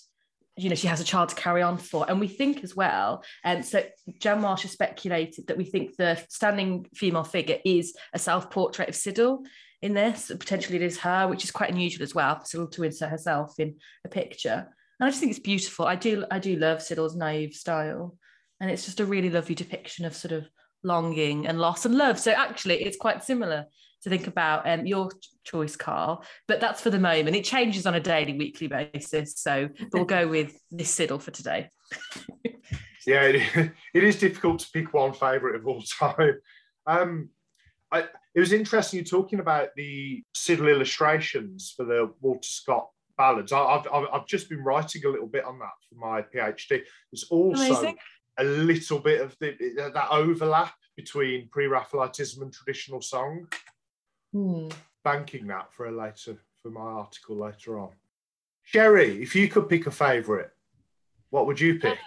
you 0.55 0.69
know 0.69 0.75
she 0.75 0.87
has 0.87 1.01
a 1.01 1.03
child 1.03 1.29
to 1.29 1.35
carry 1.35 1.61
on 1.61 1.77
for. 1.77 2.05
And 2.07 2.19
we 2.19 2.27
think 2.27 2.63
as 2.63 2.75
well 2.75 3.23
and 3.43 3.65
so 3.65 3.83
jan 4.19 4.39
marsh 4.41 4.61
has 4.61 4.71
speculated 4.71 5.47
that 5.47 5.57
we 5.57 5.65
think 5.65 5.97
the 5.97 6.23
standing 6.29 6.85
female 6.93 7.23
figure 7.23 7.57
is 7.65 7.95
a 8.13 8.19
self-portrait 8.19 8.87
of 8.87 8.95
siddal 8.95 9.39
in 9.81 9.93
this. 9.93 10.31
Potentially 10.39 10.77
it 10.77 10.83
is 10.83 10.99
her 10.99 11.27
which 11.27 11.43
is 11.43 11.51
quite 11.51 11.71
unusual 11.71 12.03
as 12.03 12.15
well 12.15 12.35
for 12.35 12.45
siddal 12.45 12.71
to 12.71 12.83
insert 12.83 13.09
herself 13.09 13.59
in 13.59 13.75
a 14.05 14.09
picture. 14.09 14.67
And 14.99 15.07
i 15.07 15.09
just 15.09 15.19
think 15.19 15.31
it's 15.31 15.39
beautiful. 15.39 15.85
I 15.85 15.95
do 15.95 16.25
i 16.29 16.37
do 16.37 16.55
love 16.55 16.77
siddal's 16.77 17.15
naive 17.15 17.55
style. 17.55 18.15
And 18.59 18.69
it's 18.69 18.85
just 18.85 18.99
a 18.99 19.05
really 19.05 19.31
lovely 19.31 19.55
depiction 19.55 20.05
of 20.05 20.15
sort 20.15 20.33
of 20.33 20.47
longing 20.83 21.47
and 21.47 21.59
loss 21.59 21.85
and 21.85 21.95
love. 21.95 22.19
So 22.19 22.31
actually 22.31 22.83
it's 22.83 22.97
quite 22.97 23.23
similar 23.23 23.65
to 24.03 24.09
think 24.09 24.27
about 24.27 24.67
um, 24.67 24.85
your 24.85 25.09
choice, 25.43 25.75
Carl. 25.75 26.23
But 26.47 26.59
that's 26.59 26.81
for 26.81 26.89
the 26.89 26.99
moment. 26.99 27.35
It 27.35 27.43
changes 27.43 27.85
on 27.85 27.95
a 27.95 27.99
daily, 27.99 28.37
weekly 28.37 28.67
basis. 28.67 29.35
So 29.37 29.69
we'll 29.93 30.05
go 30.05 30.27
with 30.27 30.59
this 30.71 30.95
Siddal 30.95 31.21
for 31.21 31.31
today. 31.31 31.69
yeah, 33.05 33.23
it, 33.23 33.71
it 33.93 34.03
is 34.03 34.19
difficult 34.19 34.59
to 34.59 34.69
pick 34.71 34.93
one 34.93 35.13
favourite 35.13 35.55
of 35.55 35.67
all 35.67 35.83
time. 35.99 36.39
Um, 36.87 37.29
I, 37.91 38.05
it 38.33 38.39
was 38.39 38.53
interesting 38.53 38.99
you 38.99 39.05
talking 39.05 39.39
about 39.39 39.69
the 39.75 40.23
Siddal 40.35 40.71
illustrations 40.71 41.73
for 41.75 41.85
the 41.85 42.11
Walter 42.21 42.47
Scott 42.47 42.89
ballads. 43.17 43.51
I, 43.51 43.73
have 43.73 43.87
I've 44.13 44.25
just 44.25 44.49
been 44.49 44.63
writing 44.63 45.05
a 45.05 45.09
little 45.09 45.27
bit 45.27 45.45
on 45.45 45.59
that 45.59 45.69
for 45.89 45.95
my 45.95 46.21
PhD. 46.21 46.81
There's 47.11 47.25
also 47.29 47.63
Amazing. 47.63 47.97
a 48.39 48.43
little 48.43 48.99
bit 48.99 49.21
of 49.21 49.35
the, 49.39 49.91
that 49.93 50.07
overlap 50.09 50.73
between 50.95 51.49
pre-Raphaelitism 51.49 52.41
and 52.41 52.53
traditional 52.53 53.01
song. 53.01 53.47
Hmm. 54.33 54.69
Banking 55.03 55.47
that 55.47 55.73
for 55.73 55.87
a 55.87 55.91
later 55.91 56.37
for 56.61 56.69
my 56.69 56.81
article 56.81 57.35
later 57.37 57.79
on. 57.79 57.89
Sherry, 58.63 59.21
if 59.21 59.35
you 59.35 59.47
could 59.47 59.67
pick 59.67 59.87
a 59.87 59.91
favourite, 59.91 60.49
what 61.31 61.47
would 61.47 61.59
you 61.59 61.79
pick? 61.79 61.97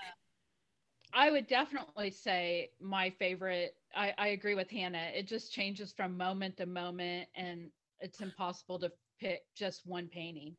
I 1.13 1.31
would 1.31 1.47
definitely 1.47 2.11
say 2.11 2.71
my 2.81 3.11
favorite. 3.11 3.77
I, 3.95 4.15
I 4.19 4.29
agree 4.29 4.55
with 4.55 4.71
Hannah. 4.71 5.11
It 5.15 5.29
just 5.29 5.53
changes 5.53 5.93
from 5.93 6.17
moment 6.17 6.57
to 6.57 6.67
moment, 6.67 7.29
and 7.37 7.71
it's 8.01 8.21
impossible 8.21 8.79
to 8.81 8.91
pick 9.21 9.43
just 9.57 9.87
one 9.87 10.09
painting. 10.09 10.57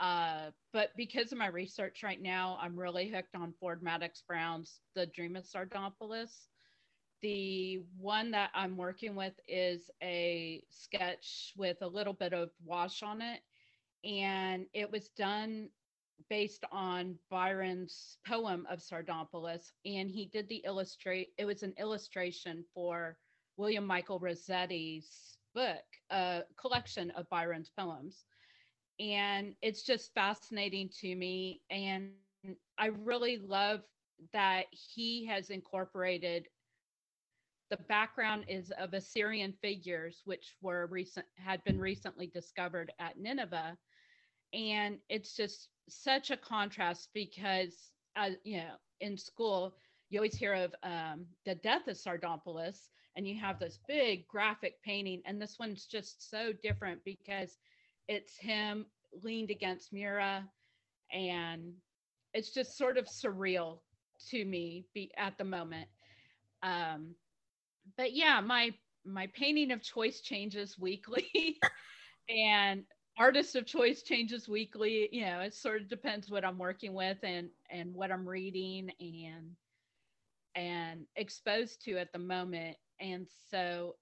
Uh, 0.00 0.50
but 0.72 0.90
because 0.96 1.30
of 1.30 1.38
my 1.38 1.46
research 1.46 2.02
right 2.02 2.20
now, 2.20 2.58
I'm 2.60 2.76
really 2.76 3.08
hooked 3.08 3.36
on 3.36 3.54
Ford 3.60 3.82
Madox 3.82 4.22
Brown's 4.26 4.80
The 4.96 5.06
Dream 5.06 5.36
of 5.36 5.44
Sardanapalus. 5.44 6.48
The 7.22 7.82
one 7.98 8.30
that 8.32 8.50
I'm 8.54 8.76
working 8.76 9.14
with 9.14 9.34
is 9.48 9.90
a 10.02 10.64
sketch 10.70 11.52
with 11.56 11.78
a 11.82 11.86
little 11.88 12.12
bit 12.14 12.32
of 12.32 12.50
wash 12.64 13.02
on 13.02 13.22
it. 13.22 13.40
And 14.04 14.66
it 14.74 14.90
was 14.90 15.08
done 15.10 15.70
based 16.28 16.64
on 16.72 17.18
Byron's 17.30 18.18
poem 18.26 18.66
of 18.70 18.80
Sardanapalus. 18.80 19.72
And 19.84 20.10
he 20.10 20.26
did 20.26 20.48
the 20.48 20.62
illustrate, 20.64 21.28
it 21.38 21.44
was 21.44 21.62
an 21.62 21.74
illustration 21.78 22.64
for 22.74 23.16
William 23.56 23.86
Michael 23.86 24.20
Rossetti's 24.20 25.38
book, 25.54 25.84
a 26.10 26.42
collection 26.56 27.10
of 27.12 27.28
Byron's 27.30 27.70
poems 27.70 28.24
and 29.00 29.54
it's 29.62 29.82
just 29.82 30.14
fascinating 30.14 30.88
to 31.00 31.14
me 31.16 31.60
and 31.70 32.10
i 32.78 32.86
really 32.86 33.38
love 33.38 33.80
that 34.32 34.66
he 34.70 35.26
has 35.26 35.50
incorporated 35.50 36.46
the 37.72 37.78
background 37.88 38.44
is 38.48 38.70
of 38.78 38.92
assyrian 38.92 39.54
figures 39.62 40.20
which 40.26 40.56
were 40.60 40.86
recent 40.90 41.24
had 41.36 41.64
been 41.64 41.78
recently 41.78 42.26
discovered 42.26 42.92
at 43.00 43.18
nineveh 43.18 43.76
and 44.52 44.98
it's 45.08 45.34
just 45.34 45.70
such 45.88 46.30
a 46.30 46.36
contrast 46.36 47.08
because 47.14 47.92
uh, 48.16 48.30
you 48.44 48.58
know 48.58 48.74
in 49.00 49.16
school 49.16 49.74
you 50.10 50.18
always 50.18 50.36
hear 50.36 50.52
of 50.52 50.74
um, 50.82 51.24
the 51.46 51.54
death 51.56 51.88
of 51.88 51.96
sardanapalus 51.96 52.90
and 53.16 53.26
you 53.26 53.40
have 53.40 53.58
this 53.58 53.78
big 53.88 54.28
graphic 54.28 54.74
painting 54.84 55.22
and 55.24 55.40
this 55.40 55.56
one's 55.58 55.86
just 55.86 56.30
so 56.30 56.52
different 56.62 57.00
because 57.04 57.56
it's 58.08 58.36
him 58.36 58.84
leaned 59.22 59.50
against 59.50 59.92
Myrrha, 59.92 60.44
and 61.12 61.72
it's 62.34 62.52
just 62.52 62.76
sort 62.76 62.96
of 62.96 63.06
surreal 63.06 63.78
to 64.30 64.44
me 64.44 64.86
be 64.94 65.10
at 65.16 65.36
the 65.38 65.44
moment. 65.44 65.88
Um, 66.62 67.14
but 67.96 68.12
yeah, 68.12 68.40
my 68.40 68.72
my 69.04 69.26
painting 69.34 69.72
of 69.72 69.82
choice 69.82 70.20
changes 70.20 70.78
weekly, 70.78 71.58
and 72.28 72.84
artist 73.18 73.56
of 73.56 73.66
choice 73.66 74.02
changes 74.02 74.48
weekly. 74.48 75.08
You 75.12 75.26
know, 75.26 75.40
it 75.40 75.54
sort 75.54 75.82
of 75.82 75.88
depends 75.88 76.30
what 76.30 76.44
I'm 76.44 76.58
working 76.58 76.94
with 76.94 77.18
and 77.22 77.48
and 77.70 77.94
what 77.94 78.10
I'm 78.10 78.28
reading 78.28 78.90
and 79.00 79.56
and 80.54 81.06
exposed 81.16 81.84
to 81.84 81.98
at 81.98 82.12
the 82.12 82.18
moment. 82.18 82.76
And 83.00 83.26
so 83.50 83.96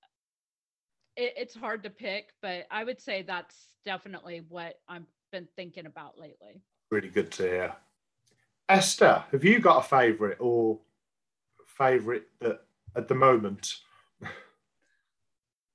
it, 1.17 1.35
it's 1.37 1.55
hard 1.55 1.83
to 1.85 1.91
pick, 1.91 2.31
but 2.43 2.67
I 2.71 2.85
would 2.85 3.01
say 3.01 3.23
that's 3.23 3.69
definitely 3.85 4.43
what 4.49 4.81
I've 4.89 5.07
been 5.33 5.49
thinking 5.57 5.87
about 5.87 6.19
lately. 6.19 6.63
Really 6.91 7.09
good 7.09 7.31
to 7.33 7.43
hear. 7.43 7.77
Esther, 8.69 9.25
have 9.33 9.45
you 9.45 9.59
got 9.61 9.85
a 9.85 9.89
favourite 9.89 10.37
or 10.39 10.79
favourite 11.67 12.25
that 12.41 12.65
at 12.97 13.09
the 13.09 13.15
moment? 13.15 13.73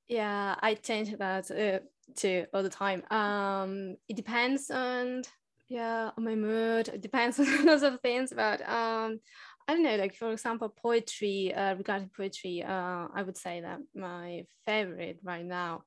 yeah, 0.08 0.56
I 0.62 0.76
change 0.76 1.16
that 1.18 1.52
uh, 1.52 1.80
too 2.16 2.46
all 2.54 2.64
the 2.64 2.70
time. 2.70 3.04
Um, 3.12 3.98
it 4.08 4.16
depends 4.16 4.70
on 4.70 5.24
yeah 5.68 6.12
on 6.18 6.24
my 6.24 6.36
mood. 6.36 6.90
It 6.90 7.02
depends 7.02 7.40
on 7.40 7.66
lots 7.66 7.84
of 7.84 8.00
things, 8.02 8.32
but 8.36 8.62
um, 8.68 9.20
I 9.68 9.74
don't 9.74 9.84
know, 9.84 9.96
like 9.96 10.16
for 10.16 10.32
example, 10.32 10.70
poetry, 10.70 11.54
uh, 11.54 11.76
regarding 11.76 12.12
poetry, 12.16 12.64
uh, 12.64 13.08
I 13.14 13.24
would 13.24 13.38
say 13.38 13.62
that 13.62 13.80
my 13.96 14.46
favorite 14.66 15.20
right 15.24 15.46
now 15.46 15.84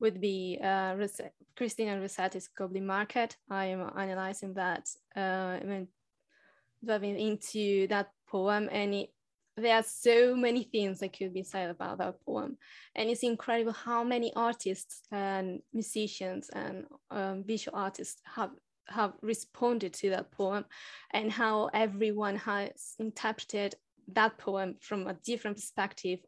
would 0.00 0.20
be 0.20 0.58
uh, 0.62 0.96
Christina 1.56 1.96
Rossetti's 1.96 2.48
Goblin 2.48 2.86
Market. 2.86 3.36
I 3.50 3.66
am 3.66 3.90
analyzing 3.96 4.54
that, 4.54 4.88
uh, 5.14 5.58
I 5.60 5.62
mean, 5.64 5.88
diving 6.82 7.18
into 7.18 7.86
that 7.88 8.12
poem 8.28 8.68
and 8.72 8.94
it, 8.94 9.10
there 9.58 9.76
are 9.76 9.84
so 9.84 10.34
many 10.34 10.64
things 10.64 11.00
that 11.00 11.16
could 11.16 11.34
be 11.34 11.42
said 11.42 11.70
about 11.70 11.98
that 11.98 12.20
poem. 12.24 12.56
And 12.94 13.10
it's 13.10 13.22
incredible 13.22 13.72
how 13.72 14.04
many 14.04 14.32
artists 14.34 15.02
and 15.10 15.60
musicians 15.72 16.48
and 16.50 16.84
um, 17.10 17.44
visual 17.44 17.78
artists 17.78 18.20
have 18.24 18.50
have 18.90 19.12
responded 19.20 19.92
to 19.92 20.10
that 20.10 20.30
poem 20.30 20.64
and 21.12 21.30
how 21.30 21.68
everyone 21.74 22.36
has 22.36 22.94
interpreted 22.98 23.74
that 24.12 24.38
poem 24.38 24.76
from 24.80 25.06
a 25.06 25.14
different 25.24 25.56
perspective, 25.56 26.20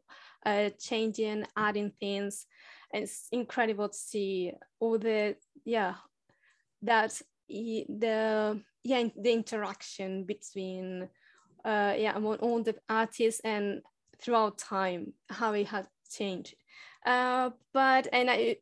uh, 0.45 0.69
changing, 0.79 1.45
adding 1.57 1.91
things. 1.99 2.45
And 2.93 3.03
it's 3.03 3.27
incredible 3.31 3.89
to 3.89 3.97
see 3.97 4.51
all 4.79 4.99
the, 4.99 5.35
yeah, 5.65 5.95
that 6.83 7.19
the, 7.47 8.61
yeah, 8.83 9.03
the 9.19 9.31
interaction 9.31 10.25
between, 10.25 11.09
uh, 11.65 11.95
yeah, 11.97 12.15
among 12.15 12.37
all 12.37 12.61
the 12.63 12.75
artists 12.89 13.41
and 13.43 13.81
throughout 14.21 14.57
time, 14.57 15.13
how 15.29 15.53
it 15.53 15.67
has 15.67 15.85
changed. 16.11 16.55
Uh, 17.05 17.49
but, 17.73 18.07
and 18.13 18.29
I, 18.29 18.57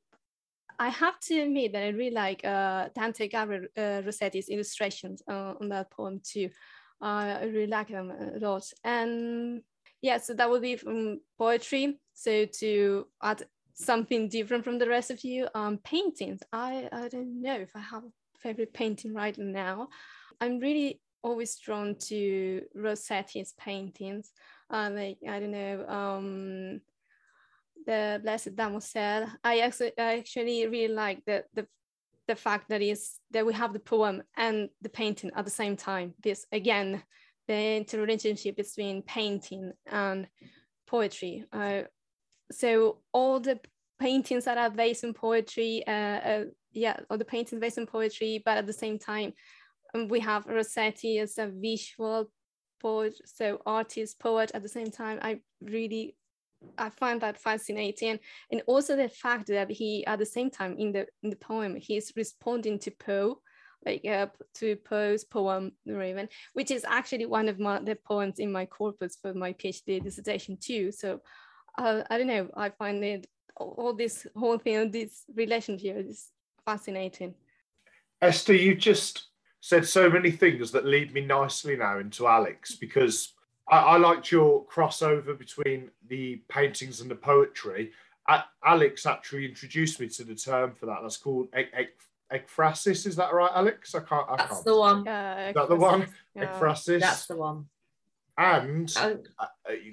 I 0.78 0.90
have 0.90 1.20
to 1.22 1.42
admit 1.42 1.74
that 1.74 1.84
I 1.84 1.90
really 1.90 2.16
like 2.16 2.46
uh, 2.46 2.90
Dante 2.96 3.28
Gabriel 3.28 3.66
uh, 3.78 4.02
Rossetti's 4.06 4.50
illustrations 4.50 5.22
uh, 5.28 5.54
on 5.60 5.70
that 5.70 5.92
poem 5.92 6.22
too. 6.24 6.50
Uh, 7.02 7.38
I 7.42 7.44
really 7.46 7.68
like 7.68 7.90
them 7.90 8.12
a 8.12 8.40
lot. 8.40 8.64
And 8.84 9.62
yeah, 10.02 10.18
so 10.20 10.34
that 10.34 10.50
would 10.50 10.62
be 10.62 10.78
from 10.78 11.20
poetry. 11.38 12.00
So 12.14 12.46
to 12.46 13.08
add 13.22 13.46
something 13.74 14.30
different 14.30 14.64
from 14.64 14.78
the 14.78 14.88
rest 14.88 15.12
of 15.12 15.24
you, 15.24 15.48
um, 15.56 15.80
paintings. 15.84 16.42
I, 16.52 16.88
I 16.92 17.08
don't 17.08 17.42
know 17.42 17.56
if 17.56 17.76
I 17.76 17.80
have 17.80 18.04
a 18.04 18.12
favorite 18.40 18.74
painting 18.74 19.14
right 19.14 19.38
now. 19.38 19.90
I'm 20.42 20.60
really 20.60 21.02
always 21.24 21.58
drawn 21.60 21.96
to 22.08 22.62
Rossetti's 22.76 23.54
paintings. 23.54 24.32
Uh, 24.70 24.90
like, 24.94 25.18
I 25.28 25.40
don't 25.40 25.52
know, 25.52 25.86
um, 25.88 26.82
the 27.86 28.20
blessed 28.22 28.56
Damozel, 28.56 29.32
I 29.44 29.60
actually 29.60 29.94
I 29.98 30.18
actually 30.20 30.68
really 30.68 30.94
like 30.94 31.26
the 31.26 31.46
the 31.54 31.66
the 32.28 32.36
fact 32.36 32.70
that 32.70 32.82
is 32.82 33.20
that 33.32 33.46
we 33.46 33.54
have 33.54 33.74
the 33.74 33.80
poem 33.80 34.22
and 34.38 34.70
the 34.82 34.90
painting 34.90 35.32
at 35.36 35.46
the 35.46 35.52
same 35.52 35.76
time. 35.76 36.14
This 36.22 36.46
again, 36.52 37.02
the 37.48 37.78
interrelationship 37.78 38.56
between 38.56 39.02
painting 39.02 39.72
and 39.88 40.28
poetry. 40.88 41.46
Uh, 41.52 41.84
so 42.52 43.00
all 43.12 43.40
the 43.40 43.60
paintings 44.00 44.46
that 44.46 44.58
are 44.58 44.70
based 44.70 45.04
on 45.04 45.14
poetry, 45.14 45.84
uh, 45.88 45.92
uh, 45.92 46.44
yeah, 46.72 47.00
all 47.10 47.18
the 47.18 47.26
paintings 47.26 47.60
based 47.60 47.80
on 47.80 47.88
poetry, 47.88 48.42
but 48.46 48.58
at 48.58 48.68
the 48.68 48.74
same 48.74 49.00
time, 49.00 49.34
um, 49.94 50.08
we 50.08 50.20
have 50.20 50.46
Rossetti 50.46 51.20
as 51.20 51.38
a 51.38 51.48
visual 51.48 52.30
poet, 52.82 53.20
so 53.26 53.62
artist, 53.66 54.20
poet 54.20 54.52
at 54.54 54.62
the 54.62 54.70
same 54.70 54.92
time. 54.92 55.20
I 55.22 55.42
really 55.62 56.16
I 56.78 56.90
find 56.90 57.22
that 57.22 57.40
fascinating, 57.40 58.20
and 58.52 58.62
also 58.68 58.96
the 58.96 59.10
fact 59.10 59.48
that 59.48 59.72
he, 59.72 60.06
at 60.06 60.20
the 60.20 60.26
same 60.26 60.50
time, 60.50 60.76
in 60.78 60.92
the 60.92 61.08
in 61.24 61.30
the 61.30 61.36
poem, 61.38 61.76
he's 61.76 62.12
responding 62.16 62.80
to 62.80 62.92
Poe, 62.92 63.42
like 63.86 64.06
uh, 64.06 64.28
to 64.56 64.76
Poe's 64.76 65.24
poem 65.24 65.72
"The 65.86 65.96
Raven," 65.96 66.28
which 66.54 66.72
is 66.72 66.86
actually 66.86 67.26
one 67.26 67.48
of 67.48 67.60
my 67.60 67.80
the 67.80 67.96
poems 67.96 68.40
in 68.40 68.52
my 68.52 68.66
corpus 68.66 69.18
for 69.22 69.34
my 69.34 69.54
PhD 69.54 70.04
dissertation 70.04 70.58
too. 70.58 70.92
So, 70.92 71.22
uh, 71.78 72.04
I 72.10 72.18
don't 72.18 72.28
know. 72.28 72.50
I 72.56 72.70
find 72.70 73.04
it 73.04 73.28
all 73.60 73.94
this 73.94 74.26
whole 74.36 74.58
thing, 74.58 74.92
this 74.92 75.24
relationship 75.36 75.98
is 75.98 76.30
fascinating. 76.66 77.36
Esther, 78.22 78.54
you 78.54 78.76
just 78.76 79.29
said 79.62 79.86
so 79.86 80.10
many 80.10 80.32
things 80.32 80.72
that 80.72 80.86
lead 80.86 81.14
me 81.14 81.22
nicely 81.22 81.76
now 81.76 82.00
into 82.00 82.28
Alex 82.28 82.76
because 82.76 83.34
I, 83.70 83.78
I 83.78 83.98
liked 83.98 84.32
your 84.32 84.66
crossover 84.66 85.38
between 85.38 85.92
the 86.08 86.42
paintings 86.48 87.02
and 87.02 87.12
the 87.12 87.16
poetry. 87.16 87.92
Alex 88.64 89.06
actually 89.08 89.46
introduced 89.46 90.00
me 90.00 90.08
to 90.10 90.24
the 90.24 90.36
term 90.36 90.74
for 90.74 90.86
that. 90.86 91.00
That's 91.02 91.18
called 91.18 91.48
ekphrasis. 91.52 93.08
Is 93.08 93.16
that 93.16 93.34
right, 93.34 93.52
Alex? 93.56 93.96
I 93.96 94.02
can't. 94.02 94.26
I 94.30 94.36
That's 94.38 94.54
can't. 94.54 94.66
the 94.66 94.78
one. 94.78 95.04
Yeah, 95.06 95.48
Is 95.50 95.56
that 95.56 95.70
the 95.70 95.76
one? 95.76 96.08
Yeah. 96.36 96.46
Ekphrasis. 96.46 97.00
That's 97.00 97.26
the 97.26 97.38
one. 97.38 97.66
And 98.38 98.94
Oh, 98.98 99.18
uh, 99.40 99.46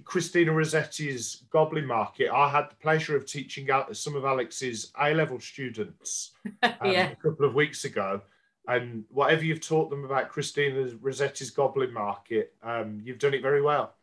Christina 0.05 0.53
Rossetti's 0.53 1.45
Goblin 1.51 1.87
Market. 1.87 2.31
I 2.31 2.49
had 2.49 2.71
the 2.71 2.77
pleasure 2.77 3.17
of 3.17 3.27
teaching 3.27 3.71
out 3.71 3.97
some 3.97 4.15
of 4.15 4.25
Alex's 4.25 4.93
A 5.01 5.13
level 5.15 5.41
students 5.41 6.33
um, 6.63 6.73
yeah. 6.85 7.11
a 7.11 7.17
couple 7.17 7.45
of 7.45 7.55
weeks 7.55 7.85
ago. 7.85 8.21
And 8.69 9.05
whatever 9.11 9.45
you've 9.45 9.61
taught 9.67 9.91
them 9.91 10.05
about 10.05 10.29
Christina 10.31 10.87
Rossetti's 11.01 11.51
Goblin 11.51 11.93
Market, 11.93 12.53
um, 12.63 13.01
you've 13.05 13.19
done 13.19 13.35
it 13.35 13.43
very 13.43 13.63
well. 13.63 13.95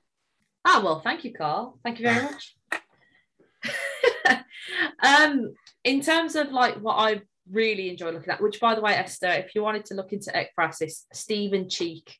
Ah, 0.66 0.82
well, 0.84 1.02
thank 1.02 1.26
you, 1.26 1.34
Carl. 1.34 1.80
Thank 1.84 2.00
you 2.00 2.06
very 2.06 2.24
much. 2.30 2.56
um, 5.04 5.54
in 5.84 6.02
terms 6.02 6.36
of 6.36 6.52
like 6.52 6.76
what 6.76 6.96
I 6.96 7.22
really 7.52 7.90
enjoy 7.90 8.12
looking 8.12 8.30
at, 8.30 8.42
which 8.42 8.60
by 8.62 8.74
the 8.76 8.82
way, 8.82 8.94
Esther, 8.94 9.28
if 9.32 9.54
you 9.56 9.62
wanted 9.64 9.86
to 9.86 9.96
look 9.96 10.14
into 10.14 10.32
ekphrasis, 10.32 11.04
Stephen 11.12 11.70
Cheeke, 11.70 12.18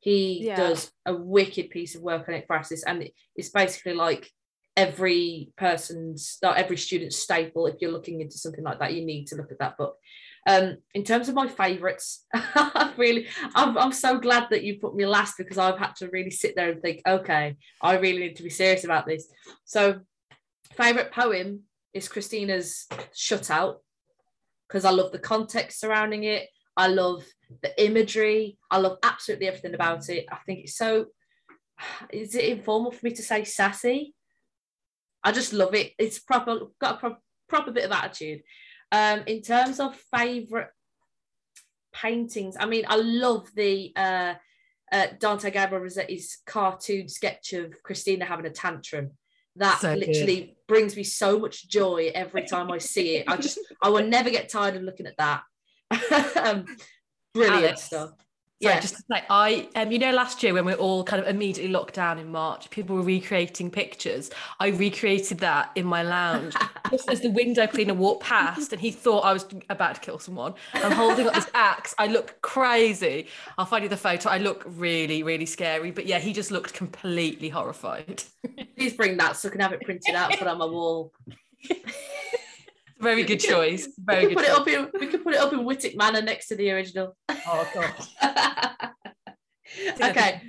He 0.00 0.46
Yeah. 0.46 0.56
does 0.56 0.92
a 1.06 1.14
wicked 1.14 1.70
piece 1.70 1.94
of 1.94 2.02
work 2.02 2.28
on 2.28 2.34
Ekphrasis, 2.34 2.82
and 2.86 3.08
it's 3.36 3.48
basically 3.48 3.94
like 3.94 4.30
every 4.76 5.52
person's, 5.56 6.36
not 6.42 6.58
every 6.58 6.76
student's 6.76 7.16
staple. 7.16 7.66
If 7.66 7.76
you're 7.80 7.90
looking 7.92 8.20
into 8.20 8.36
something 8.36 8.64
like 8.64 8.80
that, 8.80 8.92
you 8.92 9.06
need 9.06 9.28
to 9.28 9.36
look 9.36 9.50
at 9.50 9.60
that 9.60 9.78
book. 9.78 9.96
Um, 10.46 10.76
in 10.94 11.04
terms 11.04 11.28
of 11.28 11.34
my 11.34 11.48
favourites, 11.48 12.26
I 12.34 12.92
really, 12.96 13.28
I'm, 13.54 13.78
I'm 13.78 13.92
so 13.92 14.18
glad 14.18 14.48
that 14.50 14.62
you 14.62 14.78
put 14.78 14.94
me 14.94 15.06
last 15.06 15.36
because 15.38 15.58
I've 15.58 15.78
had 15.78 15.96
to 15.96 16.10
really 16.10 16.30
sit 16.30 16.54
there 16.54 16.70
and 16.70 16.82
think, 16.82 17.00
okay, 17.06 17.56
I 17.80 17.96
really 17.96 18.20
need 18.20 18.36
to 18.36 18.42
be 18.42 18.50
serious 18.50 18.84
about 18.84 19.06
this. 19.06 19.26
So, 19.64 20.00
favourite 20.76 21.12
poem 21.12 21.60
is 21.94 22.08
Christina's 22.08 22.86
Shut 23.14 23.50
Out 23.50 23.80
because 24.68 24.84
I 24.84 24.90
love 24.90 25.12
the 25.12 25.18
context 25.18 25.80
surrounding 25.80 26.24
it. 26.24 26.48
I 26.76 26.88
love 26.88 27.24
the 27.62 27.84
imagery. 27.84 28.58
I 28.70 28.78
love 28.78 28.98
absolutely 29.02 29.46
everything 29.46 29.74
about 29.74 30.08
it. 30.08 30.26
I 30.30 30.38
think 30.44 30.60
it's 30.60 30.76
so. 30.76 31.06
Is 32.12 32.34
it 32.34 32.44
informal 32.44 32.90
for 32.90 33.06
me 33.06 33.12
to 33.12 33.22
say 33.22 33.44
sassy? 33.44 34.14
I 35.22 35.32
just 35.32 35.52
love 35.52 35.74
it. 35.74 35.92
It's 35.98 36.18
proper, 36.18 36.58
got 36.80 36.96
a 36.96 36.98
pro- 36.98 37.16
proper 37.48 37.70
bit 37.70 37.84
of 37.84 37.92
attitude. 37.92 38.42
Um, 38.94 39.24
in 39.26 39.42
terms 39.42 39.80
of 39.80 39.96
favorite 40.14 40.70
paintings, 41.92 42.56
I 42.60 42.66
mean, 42.66 42.84
I 42.86 42.94
love 42.94 43.50
the 43.56 43.92
uh, 43.96 44.34
uh, 44.92 45.06
Dante 45.18 45.50
Gabriel 45.50 45.82
Rossetti's 45.82 46.38
cartoon 46.46 47.08
sketch 47.08 47.54
of 47.54 47.82
Christina 47.82 48.24
having 48.24 48.46
a 48.46 48.50
tantrum. 48.50 49.10
That 49.56 49.80
So 49.80 49.94
good. 49.94 50.06
literally 50.06 50.56
brings 50.68 50.94
me 50.94 51.02
so 51.02 51.40
much 51.40 51.68
joy 51.68 52.12
every 52.14 52.44
time 52.44 52.70
I 52.70 52.78
see 52.78 53.16
it. 53.16 53.24
I 53.28 53.36
just, 53.36 53.58
I 53.82 53.88
will 53.88 54.06
never 54.06 54.30
get 54.30 54.48
tired 54.48 54.76
of 54.76 54.82
looking 54.82 55.06
at 55.06 55.16
that. 55.18 55.42
um, 56.36 56.64
brilliant 57.34 57.64
Alice. 57.64 57.82
stuff. 57.82 58.10
Sorry, 58.64 58.74
Yeah. 58.76 58.80
just 58.80 58.96
to 58.96 59.02
say, 59.10 59.22
I 59.30 59.68
um, 59.76 59.92
you 59.92 59.98
know, 59.98 60.10
last 60.12 60.42
year 60.42 60.54
when 60.54 60.64
we 60.64 60.72
were 60.72 60.78
all 60.78 61.04
kind 61.04 61.22
of 61.22 61.28
immediately 61.28 61.70
locked 61.70 61.94
down 61.94 62.18
in 62.18 62.30
March, 62.32 62.70
people 62.70 62.96
were 62.96 63.02
recreating 63.02 63.70
pictures. 63.70 64.30
I 64.58 64.68
recreated 64.68 65.38
that 65.40 65.70
in 65.74 65.86
my 65.86 66.02
lounge 66.02 66.54
just 66.90 67.08
as 67.10 67.20
the 67.20 67.30
window 67.30 67.66
cleaner 67.66 67.94
walked 67.94 68.24
past, 68.24 68.72
and 68.72 68.80
he 68.80 68.90
thought 68.90 69.20
I 69.20 69.32
was 69.32 69.46
about 69.70 69.96
to 69.96 70.00
kill 70.00 70.18
someone. 70.18 70.54
I'm 70.74 70.92
holding 70.92 71.26
up 71.26 71.34
this 71.34 71.48
axe. 71.54 71.94
I 71.98 72.06
look 72.06 72.40
crazy. 72.42 73.28
I'll 73.58 73.66
find 73.66 73.82
you 73.82 73.88
the 73.88 73.96
photo. 73.96 74.30
I 74.30 74.38
look 74.38 74.64
really, 74.66 75.22
really 75.22 75.46
scary. 75.46 75.90
But 75.90 76.06
yeah, 76.06 76.18
he 76.18 76.32
just 76.32 76.50
looked 76.50 76.72
completely 76.74 77.48
horrified. 77.50 78.22
Please 78.76 78.94
bring 78.94 79.16
that 79.18 79.36
so 79.36 79.48
I 79.48 79.52
can 79.52 79.60
have 79.60 79.72
it 79.72 79.80
printed 79.82 80.14
out 80.14 80.32
put 80.38 80.48
on 80.48 80.58
my 80.58 80.64
wall. 80.66 81.12
Very 83.00 83.24
good 83.24 83.40
choice. 83.40 83.86
We 83.98 84.04
Very 84.04 84.20
can 84.26 84.28
good. 84.30 84.36
put 84.38 84.44
it 84.46 84.50
up 84.50 84.68
in 84.68 85.00
we 85.00 85.06
can 85.08 85.22
put 85.22 85.34
it 85.34 85.40
up 85.40 85.52
in 85.52 85.60
Wightwick 85.60 85.96
Manor 85.96 86.22
next 86.22 86.48
to 86.48 86.56
the 86.56 86.70
original. 86.70 87.14
Oh 87.28 87.68
god. 87.74 87.92
Okay. 90.00 90.42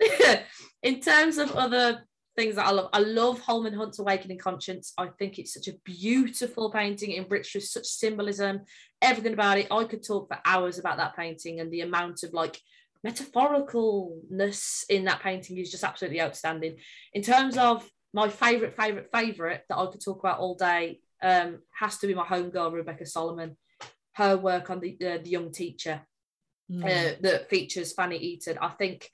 in 0.82 1.00
terms 1.00 1.38
of 1.38 1.52
other 1.52 2.04
things 2.36 2.54
that 2.54 2.66
I 2.66 2.70
love, 2.70 2.88
I 2.92 3.00
love 3.00 3.40
Holman 3.40 3.74
Hunt's 3.74 3.98
Awakening 3.98 4.38
Conscience. 4.38 4.92
I 4.96 5.08
think 5.18 5.38
it's 5.38 5.54
such 5.54 5.68
a 5.68 5.76
beautiful 5.84 6.70
painting, 6.70 7.12
enriched 7.12 7.54
with 7.54 7.64
such 7.64 7.86
symbolism, 7.86 8.60
everything 9.02 9.32
about 9.32 9.58
it. 9.58 9.66
I 9.70 9.84
could 9.84 10.06
talk 10.06 10.28
for 10.28 10.38
hours 10.44 10.78
about 10.78 10.98
that 10.98 11.16
painting 11.16 11.60
and 11.60 11.72
the 11.72 11.80
amount 11.80 12.22
of 12.22 12.32
like 12.32 12.60
metaphoricalness 13.06 14.84
in 14.88 15.04
that 15.04 15.20
painting 15.20 15.58
is 15.58 15.70
just 15.70 15.84
absolutely 15.84 16.20
outstanding. 16.20 16.76
In 17.12 17.22
terms 17.22 17.56
of 17.56 17.88
my 18.12 18.28
favorite, 18.28 18.76
favorite, 18.76 19.08
favorite 19.12 19.64
that 19.68 19.78
I 19.78 19.86
could 19.86 20.04
talk 20.04 20.20
about 20.20 20.38
all 20.38 20.54
day, 20.54 21.00
um, 21.22 21.58
has 21.78 21.98
to 21.98 22.06
be 22.06 22.14
my 22.14 22.24
homegirl 22.24 22.72
Rebecca 22.72 23.06
Solomon. 23.06 23.56
Her 24.12 24.36
work 24.36 24.70
on 24.70 24.80
the 24.80 24.96
uh, 25.00 25.18
the 25.22 25.30
young 25.30 25.52
teacher 25.52 26.02
Mm. 26.70 26.84
uh, 26.84 27.16
that 27.22 27.48
features 27.48 27.94
Fanny 27.94 28.18
Eaton. 28.18 28.58
I 28.60 28.68
think 28.68 29.10